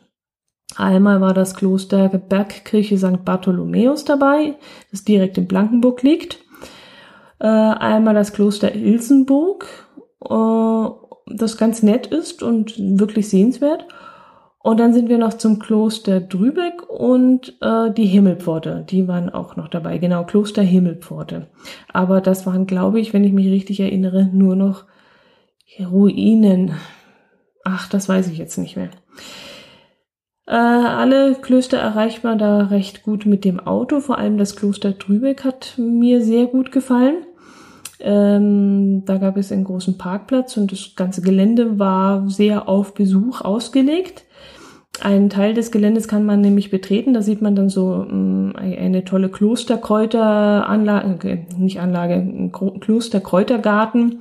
Einmal 0.77 1.21
war 1.21 1.33
das 1.33 1.55
Kloster 1.55 2.07
Bergkirche 2.09 2.97
St. 2.97 3.25
Bartholomäus 3.25 4.05
dabei, 4.05 4.55
das 4.91 5.03
direkt 5.03 5.37
in 5.37 5.47
Blankenburg 5.47 6.01
liegt. 6.01 6.39
Äh, 7.39 7.47
einmal 7.47 8.13
das 8.13 8.33
Kloster 8.33 8.73
Ilsenburg, 8.73 9.67
äh, 10.23 10.85
das 11.35 11.57
ganz 11.57 11.83
nett 11.83 12.07
ist 12.07 12.43
und 12.43 12.75
wirklich 12.77 13.29
sehenswert. 13.29 13.85
Und 14.63 14.79
dann 14.79 14.93
sind 14.93 15.09
wir 15.09 15.17
noch 15.17 15.33
zum 15.33 15.57
Kloster 15.57 16.21
Drübeck 16.21 16.87
und 16.87 17.57
äh, 17.61 17.91
die 17.91 18.05
Himmelpforte. 18.05 18.85
Die 18.87 19.07
waren 19.07 19.31
auch 19.31 19.55
noch 19.55 19.69
dabei. 19.69 19.97
Genau, 19.97 20.23
Kloster 20.23 20.61
Himmelpforte. 20.61 21.47
Aber 21.91 22.21
das 22.21 22.45
waren, 22.45 22.67
glaube 22.67 22.99
ich, 22.99 23.11
wenn 23.11 23.23
ich 23.23 23.33
mich 23.33 23.47
richtig 23.47 23.79
erinnere, 23.79 24.29
nur 24.31 24.55
noch 24.55 24.85
Ruinen. 25.79 26.73
Ach, 27.63 27.89
das 27.89 28.07
weiß 28.07 28.27
ich 28.27 28.37
jetzt 28.37 28.57
nicht 28.57 28.75
mehr. 28.75 28.89
Äh, 30.47 30.55
alle 30.55 31.35
Klöster 31.35 31.77
erreicht 31.77 32.23
man 32.23 32.37
da 32.37 32.63
recht 32.63 33.03
gut 33.03 33.25
mit 33.25 33.45
dem 33.45 33.59
Auto. 33.59 33.99
Vor 33.99 34.17
allem 34.17 34.37
das 34.37 34.55
Kloster 34.55 34.97
Trübeck 34.97 35.43
hat 35.43 35.75
mir 35.77 36.23
sehr 36.23 36.47
gut 36.47 36.71
gefallen. 36.71 37.25
Ähm, 37.99 39.03
da 39.05 39.17
gab 39.17 39.37
es 39.37 39.51
einen 39.51 39.63
großen 39.63 39.97
Parkplatz 39.97 40.57
und 40.57 40.71
das 40.71 40.95
ganze 40.95 41.21
Gelände 41.21 41.77
war 41.77 42.27
sehr 42.29 42.67
auf 42.67 42.95
Besuch 42.95 43.41
ausgelegt. 43.41 44.23
Ein 44.99 45.29
Teil 45.29 45.53
des 45.53 45.71
Geländes 45.71 46.07
kann 46.07 46.25
man 46.25 46.41
nämlich 46.41 46.71
betreten. 46.71 47.13
Da 47.13 47.21
sieht 47.21 47.41
man 47.41 47.55
dann 47.55 47.69
so 47.69 48.05
ähm, 48.09 48.53
eine 48.55 49.05
tolle 49.05 49.29
Klosterkräuteranlage, 49.29 51.45
nicht 51.57 51.79
Anlage, 51.79 52.49
Klosterkräutergarten 52.51 54.19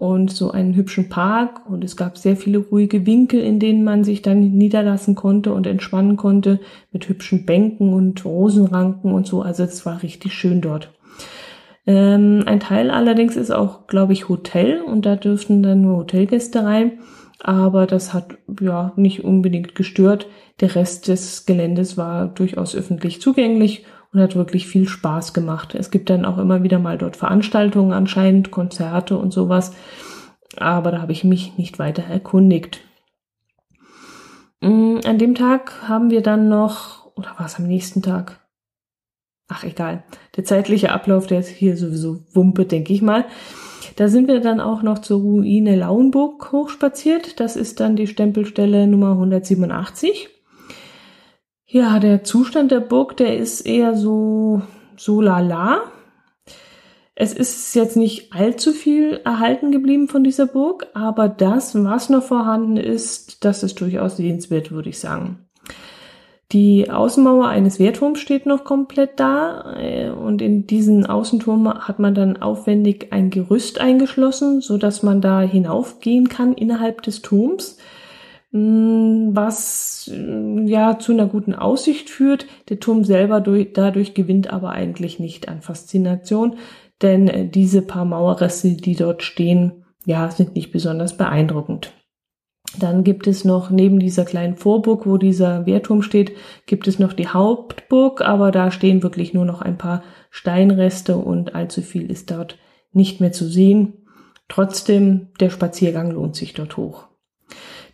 und 0.00 0.32
so 0.32 0.50
einen 0.50 0.74
hübschen 0.74 1.10
Park 1.10 1.68
und 1.68 1.84
es 1.84 1.94
gab 1.94 2.16
sehr 2.16 2.34
viele 2.34 2.56
ruhige 2.56 3.04
Winkel, 3.04 3.38
in 3.42 3.60
denen 3.60 3.84
man 3.84 4.02
sich 4.02 4.22
dann 4.22 4.40
niederlassen 4.40 5.14
konnte 5.14 5.52
und 5.52 5.66
entspannen 5.66 6.16
konnte 6.16 6.58
mit 6.90 7.06
hübschen 7.06 7.44
Bänken 7.44 7.92
und 7.92 8.24
Rosenranken 8.24 9.12
und 9.12 9.26
so. 9.26 9.42
Also 9.42 9.62
es 9.62 9.84
war 9.84 10.02
richtig 10.02 10.32
schön 10.32 10.62
dort. 10.62 10.90
Ähm, 11.86 12.44
ein 12.46 12.60
Teil 12.60 12.90
allerdings 12.90 13.36
ist 13.36 13.50
auch, 13.50 13.88
glaube 13.88 14.14
ich, 14.14 14.30
Hotel 14.30 14.80
und 14.80 15.04
da 15.04 15.16
dürften 15.16 15.62
dann 15.62 15.82
nur 15.82 15.98
Hotelgäste 15.98 16.64
rein. 16.64 17.00
Aber 17.38 17.86
das 17.86 18.14
hat 18.14 18.38
ja 18.58 18.94
nicht 18.96 19.22
unbedingt 19.22 19.74
gestört. 19.74 20.28
Der 20.60 20.76
Rest 20.76 21.08
des 21.08 21.44
Geländes 21.44 21.98
war 21.98 22.26
durchaus 22.26 22.74
öffentlich 22.74 23.20
zugänglich 23.20 23.84
und 24.12 24.20
hat 24.20 24.36
wirklich 24.36 24.66
viel 24.66 24.88
Spaß 24.88 25.32
gemacht. 25.34 25.74
Es 25.74 25.90
gibt 25.90 26.10
dann 26.10 26.24
auch 26.24 26.38
immer 26.38 26.62
wieder 26.62 26.78
mal 26.78 26.98
dort 26.98 27.16
Veranstaltungen 27.16 27.92
anscheinend, 27.92 28.50
Konzerte 28.50 29.16
und 29.16 29.32
sowas. 29.32 29.72
Aber 30.56 30.90
da 30.90 31.00
habe 31.00 31.12
ich 31.12 31.24
mich 31.24 31.56
nicht 31.56 31.78
weiter 31.78 32.02
erkundigt. 32.02 32.80
Mm, 34.60 34.98
an 35.04 35.18
dem 35.18 35.34
Tag 35.34 35.88
haben 35.88 36.10
wir 36.10 36.22
dann 36.22 36.48
noch, 36.48 37.14
oder 37.14 37.34
war 37.38 37.46
es 37.46 37.56
am 37.56 37.66
nächsten 37.66 38.02
Tag? 38.02 38.40
Ach, 39.48 39.64
egal. 39.64 40.04
Der 40.36 40.44
zeitliche 40.44 40.92
Ablauf, 40.92 41.26
der 41.26 41.40
ist 41.40 41.48
hier 41.48 41.76
sowieso 41.76 42.24
Wumpe, 42.34 42.66
denke 42.66 42.92
ich 42.92 43.02
mal. 43.02 43.24
Da 43.96 44.08
sind 44.08 44.28
wir 44.28 44.40
dann 44.40 44.60
auch 44.60 44.82
noch 44.82 45.00
zur 45.00 45.20
Ruine 45.20 45.76
Lauenburg 45.76 46.52
hochspaziert. 46.52 47.40
Das 47.40 47.56
ist 47.56 47.80
dann 47.80 47.96
die 47.96 48.06
Stempelstelle 48.06 48.86
Nummer 48.86 49.12
187. 49.12 50.28
Ja, 51.72 52.00
der 52.00 52.24
Zustand 52.24 52.72
der 52.72 52.80
Burg, 52.80 53.16
der 53.16 53.36
ist 53.36 53.60
eher 53.60 53.94
so, 53.94 54.62
so 54.96 55.20
lala. 55.20 55.82
Es 57.14 57.32
ist 57.32 57.76
jetzt 57.76 57.96
nicht 57.96 58.32
allzu 58.32 58.72
viel 58.72 59.20
erhalten 59.24 59.70
geblieben 59.70 60.08
von 60.08 60.24
dieser 60.24 60.46
Burg, 60.46 60.88
aber 60.94 61.28
das, 61.28 61.76
was 61.84 62.08
noch 62.08 62.24
vorhanden 62.24 62.76
ist, 62.76 63.44
das 63.44 63.62
ist 63.62 63.80
durchaus 63.80 64.16
sehenswert, 64.16 64.72
würde 64.72 64.88
ich 64.88 64.98
sagen. 64.98 65.46
Die 66.50 66.90
Außenmauer 66.90 67.46
eines 67.46 67.78
Wehrturms 67.78 68.18
steht 68.18 68.46
noch 68.46 68.64
komplett 68.64 69.20
da 69.20 69.76
äh, 69.78 70.10
und 70.10 70.42
in 70.42 70.66
diesen 70.66 71.06
Außenturm 71.06 71.72
hat 71.86 72.00
man 72.00 72.16
dann 72.16 72.42
aufwendig 72.42 73.12
ein 73.12 73.30
Gerüst 73.30 73.80
eingeschlossen, 73.80 74.60
so 74.60 74.76
dass 74.76 75.04
man 75.04 75.20
da 75.20 75.40
hinaufgehen 75.40 76.28
kann 76.28 76.52
innerhalb 76.52 77.02
des 77.02 77.22
Turms. 77.22 77.78
Mm, 78.52 79.30
was 79.32 80.10
mm, 80.12 80.66
ja 80.66 80.98
zu 80.98 81.12
einer 81.12 81.26
guten 81.26 81.54
Aussicht 81.54 82.10
führt. 82.10 82.46
Der 82.68 82.80
Turm 82.80 83.04
selber 83.04 83.40
durch, 83.40 83.72
dadurch 83.72 84.14
gewinnt 84.14 84.52
aber 84.52 84.70
eigentlich 84.70 85.18
nicht 85.20 85.48
an 85.48 85.62
Faszination, 85.62 86.56
denn 87.02 87.28
äh, 87.28 87.48
diese 87.48 87.82
paar 87.82 88.04
Mauerreste, 88.04 88.72
die 88.74 88.96
dort 88.96 89.22
stehen, 89.22 89.84
ja, 90.04 90.30
sind 90.30 90.54
nicht 90.54 90.72
besonders 90.72 91.16
beeindruckend. 91.16 91.92
Dann 92.78 93.04
gibt 93.04 93.26
es 93.26 93.44
noch 93.44 93.70
neben 93.70 93.98
dieser 93.98 94.24
kleinen 94.24 94.56
Vorburg, 94.56 95.06
wo 95.06 95.16
dieser 95.16 95.66
Wehrturm 95.66 96.02
steht, 96.02 96.32
gibt 96.66 96.86
es 96.86 96.98
noch 96.98 97.12
die 97.12 97.28
Hauptburg, 97.28 98.20
aber 98.20 98.50
da 98.52 98.70
stehen 98.70 99.02
wirklich 99.02 99.34
nur 99.34 99.44
noch 99.44 99.60
ein 99.60 99.76
paar 99.76 100.02
Steinreste 100.30 101.16
und 101.16 101.54
allzu 101.54 101.82
viel 101.82 102.10
ist 102.10 102.30
dort 102.30 102.58
nicht 102.92 103.20
mehr 103.20 103.32
zu 103.32 103.46
sehen. 103.48 104.06
Trotzdem, 104.48 105.28
der 105.40 105.50
Spaziergang 105.50 106.10
lohnt 106.10 106.36
sich 106.36 106.52
dort 106.52 106.76
hoch. 106.76 107.08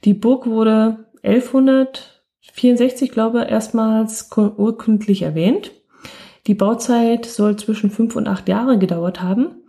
Die 0.06 0.14
Burg 0.14 0.46
wurde 0.46 1.06
1164, 1.24 3.10
glaube 3.10 3.42
ich, 3.42 3.50
erstmals 3.50 4.30
urkundlich 4.36 5.22
erwähnt. 5.22 5.72
Die 6.46 6.54
Bauzeit 6.54 7.26
soll 7.26 7.56
zwischen 7.56 7.90
fünf 7.90 8.14
und 8.14 8.28
acht 8.28 8.48
Jahre 8.48 8.78
gedauert 8.78 9.20
haben. 9.20 9.64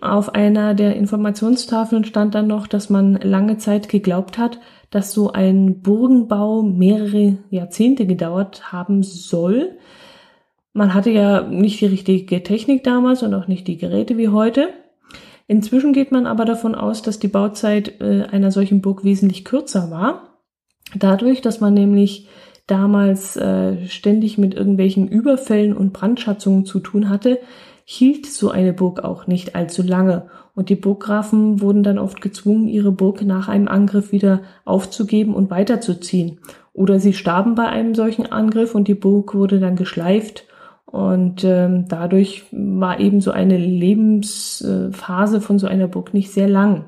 Auf 0.00 0.34
einer 0.34 0.74
der 0.74 0.96
Informationstafeln 0.96 2.04
stand 2.04 2.34
dann 2.34 2.48
noch, 2.48 2.66
dass 2.66 2.90
man 2.90 3.14
lange 3.14 3.56
Zeit 3.58 3.88
geglaubt 3.88 4.36
hat, 4.36 4.58
dass 4.90 5.12
so 5.12 5.30
ein 5.30 5.80
Burgenbau 5.80 6.62
mehrere 6.62 7.38
Jahrzehnte 7.50 8.04
gedauert 8.04 8.72
haben 8.72 9.04
soll. 9.04 9.78
Man 10.72 10.92
hatte 10.92 11.10
ja 11.10 11.42
nicht 11.42 11.80
die 11.80 11.86
richtige 11.86 12.42
Technik 12.42 12.82
damals 12.82 13.22
und 13.22 13.32
auch 13.32 13.46
nicht 13.46 13.68
die 13.68 13.76
Geräte 13.76 14.18
wie 14.18 14.28
heute. 14.28 14.70
Inzwischen 15.52 15.92
geht 15.92 16.12
man 16.12 16.24
aber 16.26 16.46
davon 16.46 16.74
aus, 16.74 17.02
dass 17.02 17.18
die 17.18 17.28
Bauzeit 17.28 18.00
äh, 18.00 18.22
einer 18.22 18.50
solchen 18.50 18.80
Burg 18.80 19.04
wesentlich 19.04 19.44
kürzer 19.44 19.90
war. 19.90 20.38
Dadurch, 20.94 21.42
dass 21.42 21.60
man 21.60 21.74
nämlich 21.74 22.26
damals 22.66 23.36
äh, 23.36 23.86
ständig 23.86 24.38
mit 24.38 24.54
irgendwelchen 24.54 25.08
Überfällen 25.08 25.76
und 25.76 25.92
Brandschatzungen 25.92 26.64
zu 26.64 26.80
tun 26.80 27.10
hatte, 27.10 27.38
hielt 27.84 28.24
so 28.24 28.50
eine 28.50 28.72
Burg 28.72 29.04
auch 29.04 29.26
nicht 29.26 29.54
allzu 29.54 29.82
lange 29.82 30.30
und 30.54 30.70
die 30.70 30.74
Burggrafen 30.74 31.60
wurden 31.60 31.82
dann 31.82 31.98
oft 31.98 32.22
gezwungen, 32.22 32.66
ihre 32.66 32.90
Burg 32.90 33.20
nach 33.20 33.48
einem 33.48 33.68
Angriff 33.68 34.10
wieder 34.10 34.40
aufzugeben 34.64 35.34
und 35.34 35.50
weiterzuziehen. 35.50 36.40
Oder 36.72 36.98
sie 36.98 37.12
starben 37.12 37.56
bei 37.56 37.66
einem 37.66 37.94
solchen 37.94 38.24
Angriff 38.24 38.74
und 38.74 38.88
die 38.88 38.94
Burg 38.94 39.34
wurde 39.34 39.60
dann 39.60 39.76
geschleift 39.76 40.44
und 40.92 41.42
ähm, 41.42 41.86
dadurch 41.88 42.44
war 42.52 43.00
eben 43.00 43.22
so 43.22 43.30
eine 43.30 43.56
Lebensphase 43.56 45.40
von 45.40 45.58
so 45.58 45.66
einer 45.66 45.88
Burg 45.88 46.12
nicht 46.12 46.30
sehr 46.30 46.48
lang. 46.48 46.84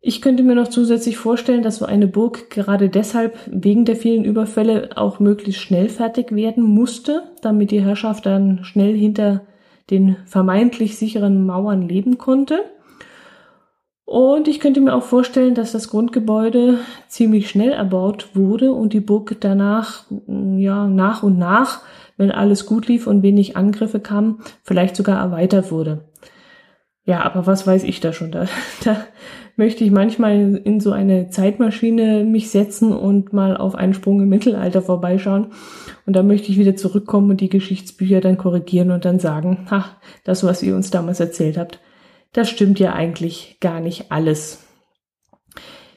Ich 0.00 0.22
könnte 0.22 0.42
mir 0.42 0.54
noch 0.54 0.68
zusätzlich 0.68 1.18
vorstellen, 1.18 1.62
dass 1.62 1.76
so 1.76 1.84
eine 1.84 2.06
Burg 2.06 2.48
gerade 2.48 2.88
deshalb 2.88 3.38
wegen 3.50 3.84
der 3.84 3.96
vielen 3.96 4.24
Überfälle 4.24 4.90
auch 4.96 5.20
möglichst 5.20 5.60
schnell 5.60 5.90
fertig 5.90 6.34
werden 6.34 6.64
musste, 6.64 7.24
damit 7.42 7.70
die 7.70 7.82
Herrschaft 7.82 8.24
dann 8.24 8.64
schnell 8.64 8.96
hinter 8.96 9.42
den 9.90 10.16
vermeintlich 10.24 10.96
sicheren 10.96 11.44
Mauern 11.44 11.82
leben 11.82 12.16
konnte. 12.16 12.60
Und 14.06 14.48
ich 14.48 14.58
könnte 14.58 14.80
mir 14.80 14.94
auch 14.94 15.02
vorstellen, 15.02 15.54
dass 15.54 15.72
das 15.72 15.90
Grundgebäude 15.90 16.78
ziemlich 17.08 17.50
schnell 17.50 17.72
erbaut 17.72 18.30
wurde 18.32 18.72
und 18.72 18.94
die 18.94 19.00
Burg 19.00 19.36
danach, 19.40 20.04
ja, 20.56 20.86
nach 20.86 21.22
und 21.22 21.38
nach, 21.38 21.82
wenn 22.18 22.30
alles 22.30 22.66
gut 22.66 22.86
lief 22.88 23.06
und 23.06 23.22
wenig 23.22 23.56
Angriffe 23.56 24.00
kamen, 24.00 24.40
vielleicht 24.62 24.96
sogar 24.96 25.18
erweitert 25.18 25.72
wurde. 25.72 26.04
Ja, 27.04 27.22
aber 27.22 27.46
was 27.46 27.66
weiß 27.66 27.84
ich 27.84 28.00
da 28.00 28.12
schon? 28.12 28.32
Da, 28.32 28.44
da 28.84 28.96
möchte 29.56 29.82
ich 29.82 29.90
manchmal 29.90 30.56
in 30.56 30.78
so 30.78 30.92
eine 30.92 31.30
Zeitmaschine 31.30 32.24
mich 32.24 32.50
setzen 32.50 32.92
und 32.92 33.32
mal 33.32 33.56
auf 33.56 33.74
einen 33.74 33.94
Sprung 33.94 34.20
im 34.20 34.28
Mittelalter 34.28 34.82
vorbeischauen. 34.82 35.46
Und 36.04 36.16
da 36.16 36.22
möchte 36.22 36.52
ich 36.52 36.58
wieder 36.58 36.76
zurückkommen 36.76 37.30
und 37.30 37.40
die 37.40 37.48
Geschichtsbücher 37.48 38.20
dann 38.20 38.36
korrigieren 38.36 38.90
und 38.90 39.06
dann 39.06 39.20
sagen, 39.20 39.66
ha, 39.70 39.86
das, 40.24 40.44
was 40.44 40.62
ihr 40.62 40.76
uns 40.76 40.90
damals 40.90 41.18
erzählt 41.18 41.56
habt, 41.56 41.80
das 42.34 42.50
stimmt 42.50 42.78
ja 42.78 42.92
eigentlich 42.92 43.56
gar 43.60 43.80
nicht 43.80 44.12
alles. 44.12 44.64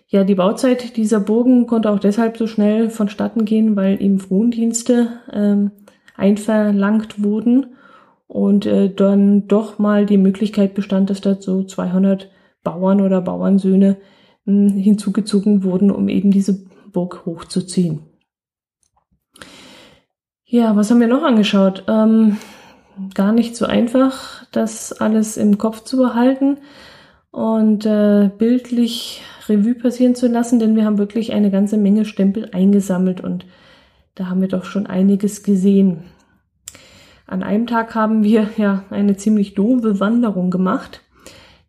Ja, 0.08 0.24
die 0.24 0.36
Bauzeit 0.36 0.98
dieser 0.98 1.20
Burgen 1.20 1.68
konnte 1.68 1.90
auch 1.90 2.00
deshalb 2.00 2.38
so 2.38 2.48
schnell 2.48 2.90
vonstatten 2.90 3.46
gehen, 3.46 3.76
weil 3.76 4.02
ihm 4.02 4.20
Frondienste 4.20 5.10
ähm, 5.32 5.72
einverlangt 6.16 7.24
wurden 7.24 7.76
und 8.28 8.66
äh, 8.66 8.94
dann 8.94 9.48
doch 9.48 9.80
mal 9.80 10.06
die 10.06 10.18
Möglichkeit 10.18 10.74
bestand, 10.74 11.10
dass 11.10 11.22
da 11.22 11.36
so 11.36 11.64
200 11.64 12.30
Bauern 12.64 13.02
oder 13.02 13.22
Bauernsöhne 13.22 13.98
mh, 14.46 14.70
hm, 14.72 14.78
hinzugezogen 14.78 15.64
wurden, 15.64 15.92
um 15.92 16.08
eben 16.08 16.32
diese 16.32 16.66
Burg 16.92 17.26
hochzuziehen. 17.26 18.00
Ja, 20.46 20.76
was 20.76 20.92
haben 20.92 21.00
wir 21.00 21.08
noch 21.08 21.24
angeschaut? 21.24 21.86
Ähm, 21.88 22.38
gar 23.14 23.32
nicht 23.32 23.56
so 23.56 23.66
einfach, 23.66 24.46
das 24.52 24.92
alles 24.94 25.38
im 25.38 25.58
Kopf 25.58 25.84
zu 25.84 25.98
behalten 25.98 26.58
und 27.32 27.86
äh, 27.86 28.30
bildlich 28.38 29.22
Revue 29.48 29.76
passieren 29.76 30.16
zu 30.16 30.28
lassen, 30.28 30.60
denn 30.60 30.76
wir 30.76 30.86
haben 30.86 30.98
wirklich 30.98 31.34
eine 31.34 31.52
ganze 31.52 31.78
Menge 31.78 32.06
Stempel 32.06 32.50
eingesammelt 32.52 33.22
und 33.22 33.46
da 34.16 34.28
haben 34.28 34.42
wir 34.42 34.48
doch 34.48 34.66
schon 34.66 34.88
einiges 34.88 35.44
gesehen. 35.44 36.04
An 37.28 37.44
einem 37.44 37.68
Tag 37.68 37.96
haben 37.96 38.24
wir 38.24 38.50
ja 38.58 38.84
eine 38.90 39.16
ziemlich 39.16 39.54
doofe 39.54 40.00
Wanderung 40.00 40.52
gemacht. 40.52 41.02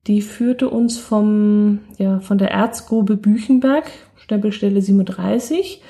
Die 0.09 0.21
führte 0.21 0.69
uns 0.69 0.99
vom, 0.99 1.81
ja, 1.99 2.19
von 2.19 2.39
der 2.39 2.51
Erzgrube 2.51 3.17
Büchenberg, 3.17 3.89
Stempelstelle 4.17 4.83
37, 4.83 5.81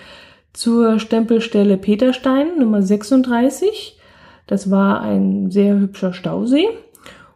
zur 0.53 0.99
Stempelstelle 0.99 1.79
Peterstein, 1.79 2.59
Nummer 2.59 2.83
36. 2.83 3.99
Das 4.47 4.71
war 4.71 5.01
ein 5.01 5.51
sehr 5.51 5.79
hübscher 5.79 6.13
Stausee. 6.13 6.69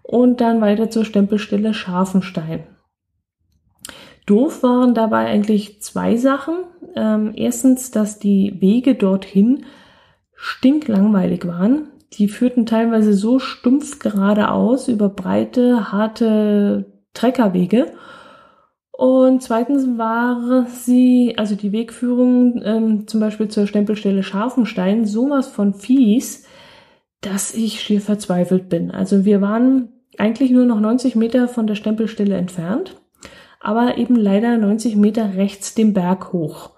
Und 0.02 0.40
dann 0.40 0.60
weiter 0.60 0.90
zur 0.90 1.04
Stempelstelle 1.04 1.74
Scharfenstein. 1.74 2.64
Doof 4.26 4.62
waren 4.62 4.94
dabei 4.94 5.26
eigentlich 5.26 5.80
zwei 5.80 6.16
Sachen. 6.16 6.54
Ähm, 6.96 7.32
erstens, 7.36 7.90
dass 7.90 8.18
die 8.18 8.56
Wege 8.60 8.94
dorthin 8.94 9.66
stinklangweilig 10.34 11.46
waren. 11.46 11.88
Die 12.12 12.28
führten 12.28 12.66
teilweise 12.66 13.12
so 13.12 13.38
stumpf 13.38 13.98
geradeaus 13.98 14.88
über 14.88 15.08
breite, 15.08 15.92
harte 15.92 16.86
Treckerwege. 17.14 17.92
Und 18.92 19.42
zweitens 19.42 19.98
war 19.98 20.66
sie, 20.68 21.34
also 21.36 21.54
die 21.54 21.72
Wegführung 21.72 22.62
ähm, 22.64 23.06
zum 23.06 23.20
Beispiel 23.20 23.48
zur 23.48 23.66
Stempelstelle 23.66 24.22
Scharfenstein, 24.22 25.04
sowas 25.04 25.48
von 25.48 25.74
fies, 25.74 26.44
dass 27.20 27.54
ich 27.54 27.80
schier 27.80 28.00
verzweifelt 28.00 28.70
bin. 28.70 28.90
Also 28.90 29.26
wir 29.26 29.42
waren 29.42 29.92
eigentlich 30.16 30.50
nur 30.50 30.64
noch 30.64 30.80
90 30.80 31.14
Meter 31.14 31.48
von 31.48 31.66
der 31.66 31.74
Stempelstelle 31.74 32.36
entfernt, 32.36 32.96
aber 33.60 33.98
eben 33.98 34.16
leider 34.16 34.56
90 34.56 34.96
Meter 34.96 35.34
rechts 35.34 35.74
den 35.74 35.92
Berg 35.92 36.32
hoch. 36.32 36.75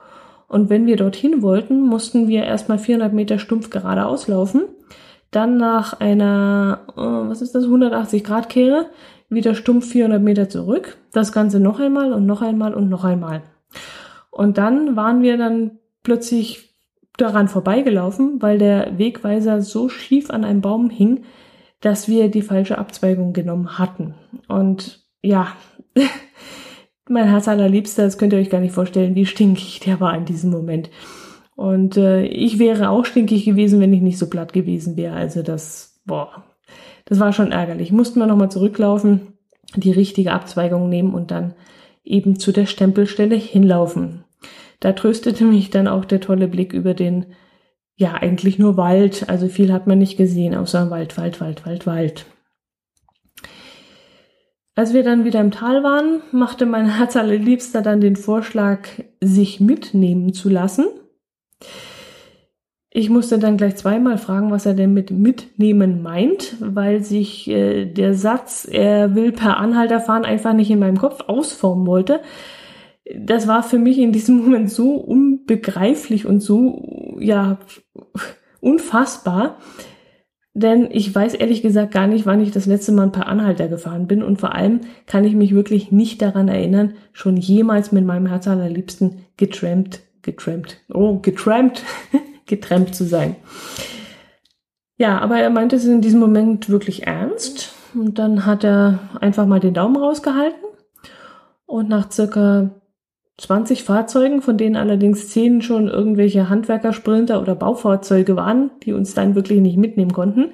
Und 0.49 0.71
wenn 0.71 0.87
wir 0.87 0.97
dorthin 0.97 1.43
wollten, 1.43 1.83
mussten 1.83 2.27
wir 2.27 2.45
erstmal 2.45 2.79
400 2.79 3.13
Meter 3.13 3.39
stumpf 3.39 3.71
geradeaus 3.71 4.27
laufen 4.27 4.63
dann 5.31 5.59
nach 5.59 6.01
einer, 6.01 6.81
äh, 6.97 7.01
was 7.01 7.43
ist 7.43 7.55
das, 7.55 7.65
180 7.65 8.25
Grad 8.25 8.49
Kehre, 8.49 8.87
wieder 9.29 9.55
stumpf 9.55 9.91
400 9.91 10.23
Meter 10.23 10.49
zurück. 10.49 10.97
Das 11.13 11.33
Ganze 11.33 11.61
noch 11.61 11.81
einmal 11.81 12.13
und 12.13 12.27
noch 12.27 12.43
einmal 12.43 12.75
und 12.75 12.89
noch 12.89 13.05
einmal. 13.05 13.43
Und 14.31 14.59
dann 14.59 14.97
waren 14.97 15.23
wir 15.23 15.37
dann 15.37 15.79
plötzlich 16.03 16.75
daran 17.19 17.49
vorbeigelaufen, 17.49 18.41
weil 18.41 18.59
der 18.59 18.97
Wegweiser 18.97 19.61
so 19.61 19.89
schief 19.89 20.31
an 20.31 20.45
einem 20.45 20.61
Baum 20.61 20.89
hing, 20.89 21.25
dass 21.81 22.09
wir 22.09 22.31
die 22.31 22.43
falsche 22.43 22.79
Abzweigung 22.79 23.33
genommen 23.33 23.79
hatten. 23.79 24.15
Und 24.47 25.05
ja, 25.21 25.49
mein 27.11 27.29
Herz 27.29 27.49
allerliebster, 27.49 28.05
das 28.05 28.19
könnt 28.19 28.33
ihr 28.33 28.39
euch 28.39 28.51
gar 28.51 28.61
nicht 28.61 28.75
vorstellen, 28.75 29.15
wie 29.15 29.27
stinkig 29.27 29.81
der 29.81 30.01
war 30.01 30.17
in 30.17 30.25
diesem 30.25 30.51
Moment. 30.51 30.91
Und 31.57 31.97
äh, 31.97 32.25
ich 32.25 32.59
wäre 32.59 32.91
auch 32.91 33.05
stinkig 33.05 33.45
gewesen, 33.45 33.81
wenn 33.81 33.93
ich 33.93 34.01
nicht 34.01 34.19
so 34.19 34.31
platt 34.31 34.53
gewesen 34.53 34.97
wäre. 34.97 35.15
Also 35.15 35.43
das, 35.43 36.01
boah, 36.07 36.45
das 37.05 37.19
war 37.21 37.33
schon 37.33 37.53
ärgerlich. 37.53 37.91
Mussten 37.91 38.21
wir 38.21 38.27
nochmal 38.27 38.51
zurücklaufen, 38.51 39.33
die 39.75 39.91
richtige 39.91 40.33
Abzweigung 40.33 40.89
nehmen 40.89 41.15
und 41.15 41.31
dann 41.31 41.55
eben 42.05 42.39
zu 42.39 42.53
der 42.53 42.67
Stempelstelle 42.67 43.35
hinlaufen. 43.35 44.25
Da 44.81 44.93
tröstete 44.93 45.45
mich 45.45 45.71
dann 45.71 45.89
auch 45.89 46.05
der 46.05 46.21
tolle 46.21 46.49
Blick 46.49 46.73
über 46.73 46.95
den, 46.95 47.27
ja, 47.97 48.15
eigentlich 48.15 48.59
nur 48.59 48.77
Wald. 48.77 49.29
Also 49.29 49.49
viel 49.49 49.73
hat 49.73 49.87
man 49.87 49.99
nicht 49.99 50.17
gesehen, 50.17 50.55
außer 50.55 50.91
Wald, 50.91 51.19
Wald, 51.19 51.41
Wald, 51.41 51.67
Wald, 51.67 51.87
Wald. 51.87 52.27
Als 54.79 54.95
wir 54.95 55.03
dann 55.03 55.25
wieder 55.25 55.41
im 55.41 55.51
Tal 55.51 55.83
waren, 55.83 56.23
machte 56.31 56.65
mein 56.65 56.87
Herz 56.87 57.17
allerliebster 57.17 57.83
dann 57.83 58.01
den 58.01 58.15
Vorschlag, 58.15 58.87
sich 59.21 59.59
mitnehmen 59.59 60.33
zu 60.33 60.49
lassen. 60.49 60.87
Ich 62.89 63.11
musste 63.11 63.41
dann 63.41 63.57
gleich 63.57 63.75
zweimal 63.75 64.19
fragen, 64.19 64.53
was 64.53 64.67
er 64.67 64.75
denn 64.75 64.95
mit 64.95 65.11
mitnehmen 65.11 66.01
meint, 66.01 66.55
weil 66.61 67.03
sich 67.03 67.51
äh, 67.51 67.87
der 67.87 68.15
Satz, 68.15 68.69
er 68.71 69.17
will 69.17 69.33
per 69.33 69.57
Anhalter 69.57 69.99
fahren, 69.99 70.25
einfach 70.25 70.53
nicht 70.53 70.71
in 70.71 70.79
meinem 70.79 70.99
Kopf 70.99 71.25
ausformen 71.27 71.85
wollte. 71.85 72.21
Das 73.17 73.49
war 73.49 73.65
für 73.65 73.81
mich 73.81 73.99
in 73.99 74.13
diesem 74.13 74.37
Moment 74.45 74.71
so 74.71 74.93
unbegreiflich 74.93 76.25
und 76.25 76.39
so, 76.39 77.17
ja, 77.19 77.59
unfassbar. 78.61 79.59
Denn 80.59 80.89
ich 80.91 81.15
weiß 81.15 81.35
ehrlich 81.35 81.63
gesagt 81.63 81.93
gar 81.93 82.09
nicht, 82.09 82.27
wann 82.27 82.41
ich 82.41 82.51
das 82.51 82.67
letzte 82.67 82.91
Mal 82.91 83.11
per 83.11 83.29
Anhalter 83.29 83.69
gefahren 83.69 84.09
bin 84.09 84.23
und 84.23 84.41
vor 84.41 84.55
allem 84.55 84.81
kann 85.07 85.25
ich 85.25 85.35
mich 85.35 85.55
wirklich 85.55 85.93
nicht 85.93 86.21
daran 86.21 86.49
erinnern, 86.49 86.95
schon 87.13 87.37
jemals 87.37 87.93
mit 87.93 88.05
meinem 88.05 88.27
Herz 88.27 88.49
allerliebsten 88.49 89.25
getrampt 89.37 90.01
getrampt, 90.23 90.79
oh, 90.93 91.21
getrampt, 91.21 91.85
getrampt 92.47 92.95
zu 92.95 93.05
sein. 93.05 93.37
Ja, 94.97 95.21
aber 95.21 95.39
er 95.39 95.51
meinte 95.51 95.77
es 95.77 95.85
in 95.85 96.01
diesem 96.01 96.21
Moment 96.21 96.69
wirklich 96.69 97.07
ernst. 97.07 97.73
Und 97.95 98.19
dann 98.19 98.45
hat 98.45 98.65
er 98.65 98.99
einfach 99.21 99.47
mal 99.47 99.61
den 99.61 99.75
Daumen 99.75 99.97
rausgehalten. 99.97 100.59
Und 101.67 101.89
nach 101.89 102.11
circa 102.11 102.71
20 103.39 103.85
Fahrzeugen, 103.85 104.43
von 104.43 104.57
denen 104.57 104.77
allerdings 104.77 105.29
10 105.29 105.63
schon 105.63 105.89
irgendwelche 105.89 106.49
Handwerkersprinter 106.49 107.41
oder 107.41 107.55
Baufahrzeuge 107.55 108.37
waren, 108.37 108.71
die 108.83 108.93
uns 108.93 109.15
dann 109.15 109.35
wirklich 109.35 109.61
nicht 109.61 109.79
mitnehmen 109.79 110.13
konnten, 110.13 110.51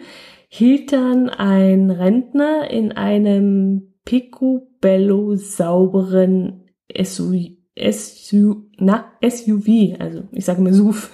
hielt 0.48 0.92
dann 0.92 1.28
ein 1.28 1.90
Rentner 1.90 2.70
in 2.70 2.92
einem 2.92 3.94
Picobello 4.04 5.34
sauberen 5.34 6.64
SUV 6.96 7.54
SU, 7.76 8.66
na, 8.78 9.06
SUV, 9.20 9.98
also 9.98 10.22
ich 10.32 10.44
sage 10.44 10.62
mir 10.62 10.72
SUV, 10.72 11.10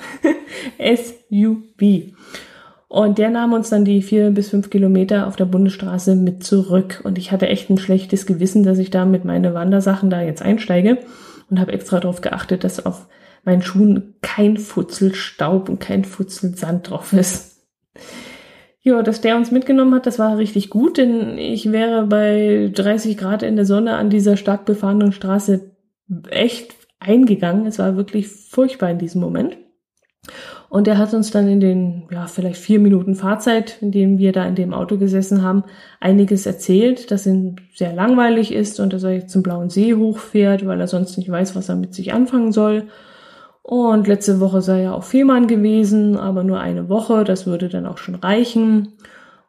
SUV. 0.79 2.13
Und 2.89 3.19
der 3.19 3.31
nahm 3.31 3.53
uns 3.53 3.71
dann 3.71 3.85
die 3.85 4.03
vier 4.03 4.31
bis 4.31 4.49
fünf 4.49 4.69
Kilometer 4.69 5.29
auf 5.29 5.37
der 5.37 5.45
Bundesstraße 5.45 6.17
mit 6.17 6.43
zurück. 6.43 7.01
Und 7.05 7.19
ich 7.19 7.31
hatte 7.31 7.47
echt 7.47 7.71
ein 7.71 7.79
schlechtes 7.79 8.27
Gewissen, 8.27 8.65
dass 8.65 8.79
ich 8.79 8.91
da 8.91 9.05
mit 9.05 9.25
meinen 9.25 9.55
Wandersachen 9.55 10.11
da 10.11 10.21
jetzt 10.23 10.43
einsteige 10.43 10.99
und 11.51 11.61
habe 11.61 11.73
extra 11.73 12.01
darauf 12.01 12.21
geachtet, 12.21 12.65
dass 12.65 12.85
auf 12.85 13.07
meinen 13.45 13.63
Schuhen 13.63 14.15
kein 14.23 14.57
Futzel 14.57 15.15
Staub 15.15 15.69
und 15.69 15.81
kein 15.81 16.05
Futzel 16.05 16.57
Sand 16.57 16.91
drauf 16.91 17.13
ist. 17.13 17.67
Ja, 18.83 19.03
dass 19.03 19.21
der 19.21 19.37
uns 19.37 19.51
mitgenommen 19.51 19.95
hat, 19.95 20.07
das 20.07 20.19
war 20.19 20.39
richtig 20.39 20.71
gut, 20.71 20.97
denn 20.97 21.37
ich 21.37 21.71
wäre 21.71 22.07
bei 22.07 22.71
30 22.73 23.19
Grad 23.19 23.43
in 23.43 23.57
der 23.57 23.67
Sonne 23.67 23.97
an 23.97 24.09
dieser 24.09 24.39
stark 24.39 24.65
befahrenen 24.65 25.13
Straße 25.13 25.71
echt 26.31 26.75
eingegangen. 26.99 27.67
Es 27.67 27.79
war 27.79 27.97
wirklich 27.97 28.29
furchtbar 28.29 28.91
in 28.91 28.99
diesem 28.99 29.21
Moment. 29.21 29.59
Und 30.69 30.87
er 30.87 30.99
hat 30.99 31.15
uns 31.15 31.31
dann 31.31 31.49
in 31.49 31.61
den, 31.61 32.05
ja, 32.11 32.27
vielleicht 32.27 32.61
vier 32.61 32.79
Minuten 32.79 33.15
Fahrzeit, 33.17 33.79
in 33.81 33.91
denen 33.91 34.19
wir 34.19 34.33
da 34.33 34.45
in 34.45 34.55
dem 34.55 34.73
Auto 34.73 34.99
gesessen 34.99 35.43
haben, 35.43 35.65
einiges 35.99 36.47
erzählt, 36.47 37.11
dass 37.11 37.27
ihm 37.27 37.57
sehr 37.75 37.93
langweilig 37.93 38.53
ist 38.53 38.79
und 38.79 38.93
dass 38.93 39.03
er 39.03 39.13
jetzt 39.13 39.33
zum 39.33 39.43
Blauen 39.43 39.71
See 39.71 39.95
hochfährt, 39.95 40.65
weil 40.67 40.81
er 40.81 40.87
sonst 40.87 41.17
nicht 41.17 41.31
weiß, 41.31 41.57
was 41.57 41.69
er 41.69 41.77
mit 41.77 41.95
sich 41.95 42.13
anfangen 42.13 42.53
soll. 42.53 42.89
Und 43.63 44.07
letzte 44.07 44.41
Woche 44.41 44.63
sei 44.63 44.83
er 44.83 44.95
auf 44.95 45.09
Fehmarn 45.09 45.47
gewesen, 45.47 46.17
aber 46.17 46.45
nur 46.45 46.61
eine 46.61 46.89
Woche, 46.89 47.25
das 47.25 47.47
würde 47.47 47.69
dann 47.69 47.87
auch 47.87 47.99
schon 47.99 48.15
reichen. 48.15 48.97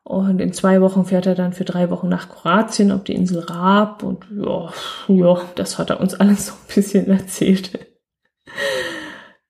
Und 0.03 0.41
in 0.41 0.53
zwei 0.53 0.81
Wochen 0.81 1.05
fährt 1.05 1.27
er 1.27 1.35
dann 1.35 1.53
für 1.53 1.65
drei 1.65 1.89
Wochen 1.89 2.09
nach 2.09 2.29
Kroatien 2.29 2.91
auf 2.91 3.03
die 3.03 3.13
Insel 3.13 3.39
Raab 3.39 4.03
und 4.03 4.25
ja, 4.35 4.71
ja, 5.07 5.41
das 5.55 5.77
hat 5.77 5.91
er 5.91 6.01
uns 6.01 6.13
alles 6.19 6.47
so 6.47 6.53
ein 6.53 6.75
bisschen 6.75 7.07
erzählt. 7.07 7.79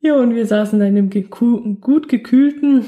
Ja, 0.04 0.16
und 0.16 0.34
wir 0.34 0.48
saßen 0.48 0.80
dann 0.80 0.98
im 0.98 1.12
gut 1.80 2.10
gekühlten, 2.10 2.86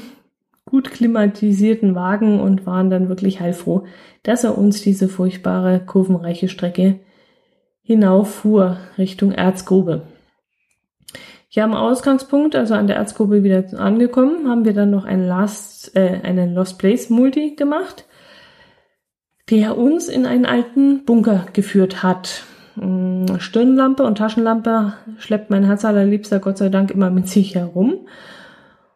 gut 0.64 0.90
klimatisierten 0.90 1.94
Wagen 1.94 2.40
und 2.40 2.66
waren 2.66 2.90
dann 2.90 3.08
wirklich 3.08 3.38
heilfroh, 3.40 3.84
dass 4.24 4.42
er 4.42 4.58
uns 4.58 4.82
diese 4.82 5.08
furchtbare 5.08 5.78
kurvenreiche 5.86 6.48
Strecke 6.48 6.98
hinauffuhr 7.82 8.78
Richtung 8.98 9.30
Erzgrube. 9.30 10.02
Hier 11.48 11.62
am 11.62 11.74
Ausgangspunkt, 11.74 12.56
also 12.56 12.74
an 12.74 12.88
der 12.88 12.96
Erzgrube 12.96 13.44
wieder 13.44 13.64
angekommen, 13.78 14.48
haben 14.48 14.64
wir 14.64 14.72
dann 14.72 14.90
noch 14.90 15.04
einen, 15.04 15.28
Last, 15.28 15.94
äh, 15.94 16.20
einen 16.24 16.52
Lost 16.52 16.80
Place 16.80 17.10
Multi 17.10 17.54
gemacht, 17.54 18.06
der 19.50 19.78
uns 19.78 20.08
in 20.08 20.26
einen 20.26 20.46
alten 20.46 21.04
Bunker 21.04 21.46
geführt 21.52 22.02
hat. 22.02 22.42
Stirnlampe 22.76 24.02
und 24.02 24.18
Taschenlampe 24.18 24.94
schleppt 25.18 25.50
mein 25.50 25.64
Herz 25.64 25.84
allerliebster 25.84 26.40
Gott 26.40 26.58
sei 26.58 26.68
Dank 26.68 26.90
immer 26.90 27.10
mit 27.10 27.28
sich 27.28 27.54
herum. 27.54 28.06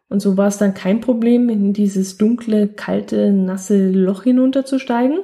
Und 0.09 0.21
so 0.21 0.37
war 0.37 0.47
es 0.47 0.57
dann 0.57 0.73
kein 0.73 1.01
Problem, 1.01 1.49
in 1.49 1.71
dieses 1.71 2.17
dunkle, 2.17 2.67
kalte, 2.67 3.31
nasse 3.31 3.89
Loch 3.91 4.23
hinunterzusteigen. 4.23 5.19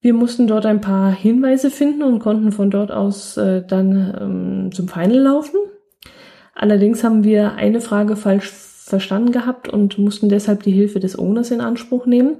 Wir 0.00 0.14
mussten 0.14 0.46
dort 0.46 0.66
ein 0.66 0.80
paar 0.80 1.10
Hinweise 1.10 1.70
finden 1.70 2.04
und 2.04 2.20
konnten 2.20 2.52
von 2.52 2.70
dort 2.70 2.92
aus 2.92 3.36
äh, 3.36 3.66
dann 3.66 4.14
ähm, 4.20 4.72
zum 4.72 4.88
Final 4.88 5.18
laufen. 5.18 5.56
Allerdings 6.54 7.02
haben 7.02 7.24
wir 7.24 7.54
eine 7.54 7.80
Frage 7.80 8.14
falsch 8.14 8.50
verstanden 8.50 9.32
gehabt 9.32 9.68
und 9.68 9.98
mussten 9.98 10.28
deshalb 10.28 10.62
die 10.62 10.70
Hilfe 10.70 11.00
des 11.00 11.18
Owners 11.18 11.50
in 11.50 11.60
Anspruch 11.60 12.06
nehmen. 12.06 12.36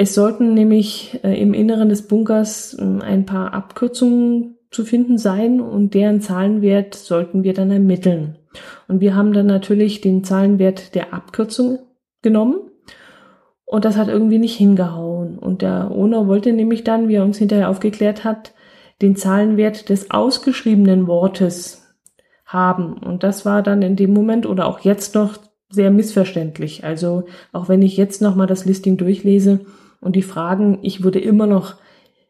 Es 0.00 0.14
sollten 0.14 0.54
nämlich 0.54 1.18
äh, 1.24 1.42
im 1.42 1.54
Inneren 1.54 1.88
des 1.88 2.06
Bunkers 2.06 2.72
äh, 2.74 2.84
ein 2.84 3.26
paar 3.26 3.52
Abkürzungen 3.52 4.56
zu 4.70 4.84
finden 4.84 5.18
sein 5.18 5.60
und 5.60 5.92
deren 5.92 6.20
Zahlenwert 6.20 6.94
sollten 6.94 7.42
wir 7.42 7.52
dann 7.52 7.72
ermitteln. 7.72 8.38
Und 8.86 9.00
wir 9.00 9.16
haben 9.16 9.32
dann 9.32 9.46
natürlich 9.46 10.00
den 10.00 10.22
Zahlenwert 10.22 10.94
der 10.94 11.12
Abkürzung 11.12 11.80
genommen 12.22 12.60
und 13.64 13.84
das 13.84 13.96
hat 13.96 14.06
irgendwie 14.06 14.38
nicht 14.38 14.56
hingehauen. 14.56 15.36
Und 15.36 15.62
der 15.62 15.90
Owner 15.90 16.28
wollte 16.28 16.52
nämlich 16.52 16.84
dann, 16.84 17.08
wie 17.08 17.16
er 17.16 17.24
uns 17.24 17.38
hinterher 17.38 17.68
aufgeklärt 17.68 18.22
hat, 18.22 18.54
den 19.02 19.16
Zahlenwert 19.16 19.88
des 19.88 20.12
ausgeschriebenen 20.12 21.08
Wortes 21.08 21.92
haben. 22.44 22.92
Und 22.92 23.24
das 23.24 23.44
war 23.44 23.64
dann 23.64 23.82
in 23.82 23.96
dem 23.96 24.12
Moment 24.14 24.46
oder 24.46 24.66
auch 24.66 24.78
jetzt 24.78 25.16
noch 25.16 25.38
sehr 25.70 25.90
missverständlich. 25.90 26.84
Also 26.84 27.24
auch 27.52 27.68
wenn 27.68 27.82
ich 27.82 27.96
jetzt 27.96 28.22
nochmal 28.22 28.46
das 28.46 28.64
Listing 28.64 28.96
durchlese, 28.96 29.66
und 30.00 30.16
die 30.16 30.22
Fragen, 30.22 30.78
ich 30.82 31.02
würde 31.02 31.18
immer 31.18 31.46
noch 31.46 31.76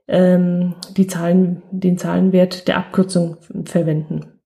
ähm, 0.07 0.75
die 0.97 1.07
Zahlen, 1.07 1.63
den 1.71 1.99
Zahlenwert 1.99 2.67
der 2.69 2.79
Abkürzung 2.79 3.37
verwenden. 3.65 4.39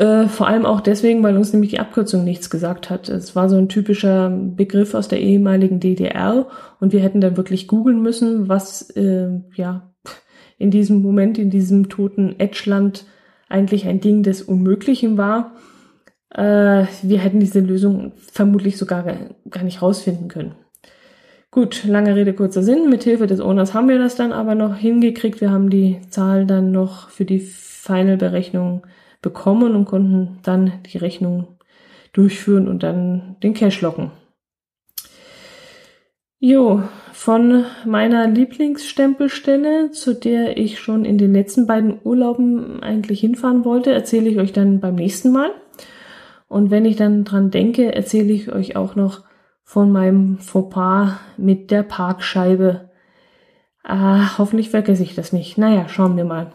Äh, 0.00 0.28
vor 0.28 0.46
allem 0.46 0.64
auch 0.64 0.80
deswegen, 0.80 1.22
weil 1.22 1.36
uns 1.36 1.52
nämlich 1.52 1.72
die 1.72 1.78
Abkürzung 1.78 2.24
nichts 2.24 2.48
gesagt 2.48 2.88
hat. 2.88 3.10
Es 3.10 3.36
war 3.36 3.50
so 3.50 3.56
ein 3.56 3.68
typischer 3.68 4.30
Begriff 4.30 4.94
aus 4.94 5.08
der 5.08 5.20
ehemaligen 5.20 5.78
DDR 5.78 6.46
und 6.80 6.94
wir 6.94 7.00
hätten 7.00 7.20
dann 7.20 7.36
wirklich 7.36 7.68
googeln 7.68 8.00
müssen, 8.00 8.48
was 8.48 8.88
äh, 8.96 9.28
ja 9.54 9.92
in 10.56 10.70
diesem 10.70 11.02
Moment, 11.02 11.36
in 11.36 11.50
diesem 11.50 11.90
toten 11.90 12.36
Edgeland 12.38 13.04
eigentlich 13.50 13.86
ein 13.86 14.00
Ding 14.00 14.22
des 14.22 14.40
Unmöglichen 14.40 15.18
war. 15.18 15.54
Äh, 16.30 16.86
wir 17.02 17.18
hätten 17.18 17.40
diese 17.40 17.60
Lösung 17.60 18.12
vermutlich 18.16 18.78
sogar 18.78 19.04
gar 19.50 19.64
nicht 19.64 19.82
rausfinden 19.82 20.28
können. 20.28 20.54
Gut, 21.52 21.84
lange 21.84 22.14
Rede, 22.14 22.32
kurzer 22.32 22.62
Sinn. 22.62 22.88
Mithilfe 22.88 23.26
des 23.26 23.40
Owners 23.40 23.74
haben 23.74 23.88
wir 23.88 23.98
das 23.98 24.14
dann 24.14 24.32
aber 24.32 24.54
noch 24.54 24.76
hingekriegt. 24.76 25.40
Wir 25.40 25.50
haben 25.50 25.68
die 25.68 25.98
Zahl 26.08 26.46
dann 26.46 26.70
noch 26.70 27.10
für 27.10 27.24
die 27.24 27.40
Final-Berechnung 27.40 28.86
bekommen 29.20 29.74
und 29.74 29.84
konnten 29.84 30.38
dann 30.44 30.72
die 30.86 30.98
Rechnung 30.98 31.48
durchführen 32.12 32.68
und 32.68 32.84
dann 32.84 33.34
den 33.42 33.54
Cash 33.54 33.80
locken. 33.80 34.12
Jo, 36.38 36.84
von 37.12 37.64
meiner 37.84 38.28
Lieblingsstempelstelle, 38.28 39.90
zu 39.90 40.14
der 40.14 40.56
ich 40.56 40.78
schon 40.78 41.04
in 41.04 41.18
den 41.18 41.32
letzten 41.32 41.66
beiden 41.66 41.98
Urlauben 42.04 42.80
eigentlich 42.80 43.20
hinfahren 43.20 43.64
wollte, 43.64 43.92
erzähle 43.92 44.30
ich 44.30 44.38
euch 44.38 44.52
dann 44.52 44.78
beim 44.78 44.94
nächsten 44.94 45.32
Mal. 45.32 45.50
Und 46.46 46.70
wenn 46.70 46.84
ich 46.84 46.94
dann 46.94 47.24
dran 47.24 47.50
denke, 47.50 47.92
erzähle 47.92 48.32
ich 48.32 48.52
euch 48.52 48.76
auch 48.76 48.94
noch 48.94 49.22
von 49.70 49.92
meinem 49.92 50.38
Fauxpas 50.38 51.12
mit 51.36 51.70
der 51.70 51.84
Parkscheibe. 51.84 52.90
Ah, 53.84 54.36
hoffentlich 54.36 54.68
vergesse 54.68 55.04
ich 55.04 55.14
das 55.14 55.32
nicht. 55.32 55.58
Naja, 55.58 55.88
schauen 55.88 56.16
wir 56.16 56.24
mal. 56.24 56.50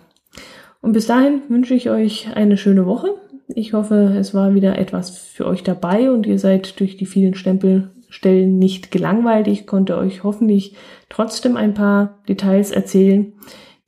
Und 0.82 0.92
bis 0.92 1.08
dahin 1.08 1.42
wünsche 1.48 1.76
ich 1.76 1.90
euch 1.90 2.36
eine 2.36 2.58
schöne 2.58 2.86
Woche. 2.86 3.16
Ich 3.48 3.72
hoffe, 3.72 4.14
es 4.20 4.34
war 4.34 4.54
wieder 4.54 4.78
etwas 4.78 5.12
für 5.18 5.48
euch 5.48 5.64
dabei 5.64 6.12
und 6.12 6.26
ihr 6.26 6.40
seid 6.40 6.78
durch 6.82 6.98
die 6.98 7.06
vielen 7.06 7.36
Stempelstellen 7.36 8.58
nicht 8.58 8.92
gelangweilt. 8.92 9.48
Ich 9.48 9.66
konnte 9.66 9.96
euch 9.96 10.26
hoffentlich 10.26 10.76
trotzdem 11.08 11.56
ein 11.56 11.74
paar 11.74 12.22
Details 12.28 12.72
erzählen, 12.72 13.32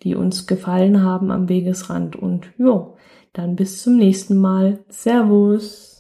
die 0.03 0.15
uns 0.15 0.47
gefallen 0.47 1.03
haben 1.03 1.31
am 1.31 1.49
Wegesrand. 1.49 2.15
Und 2.15 2.47
jo, 2.57 2.95
dann 3.33 3.57
bis 3.57 3.83
zum 3.83 3.97
nächsten 3.97 4.37
Mal. 4.37 4.85
Servus. 4.87 5.96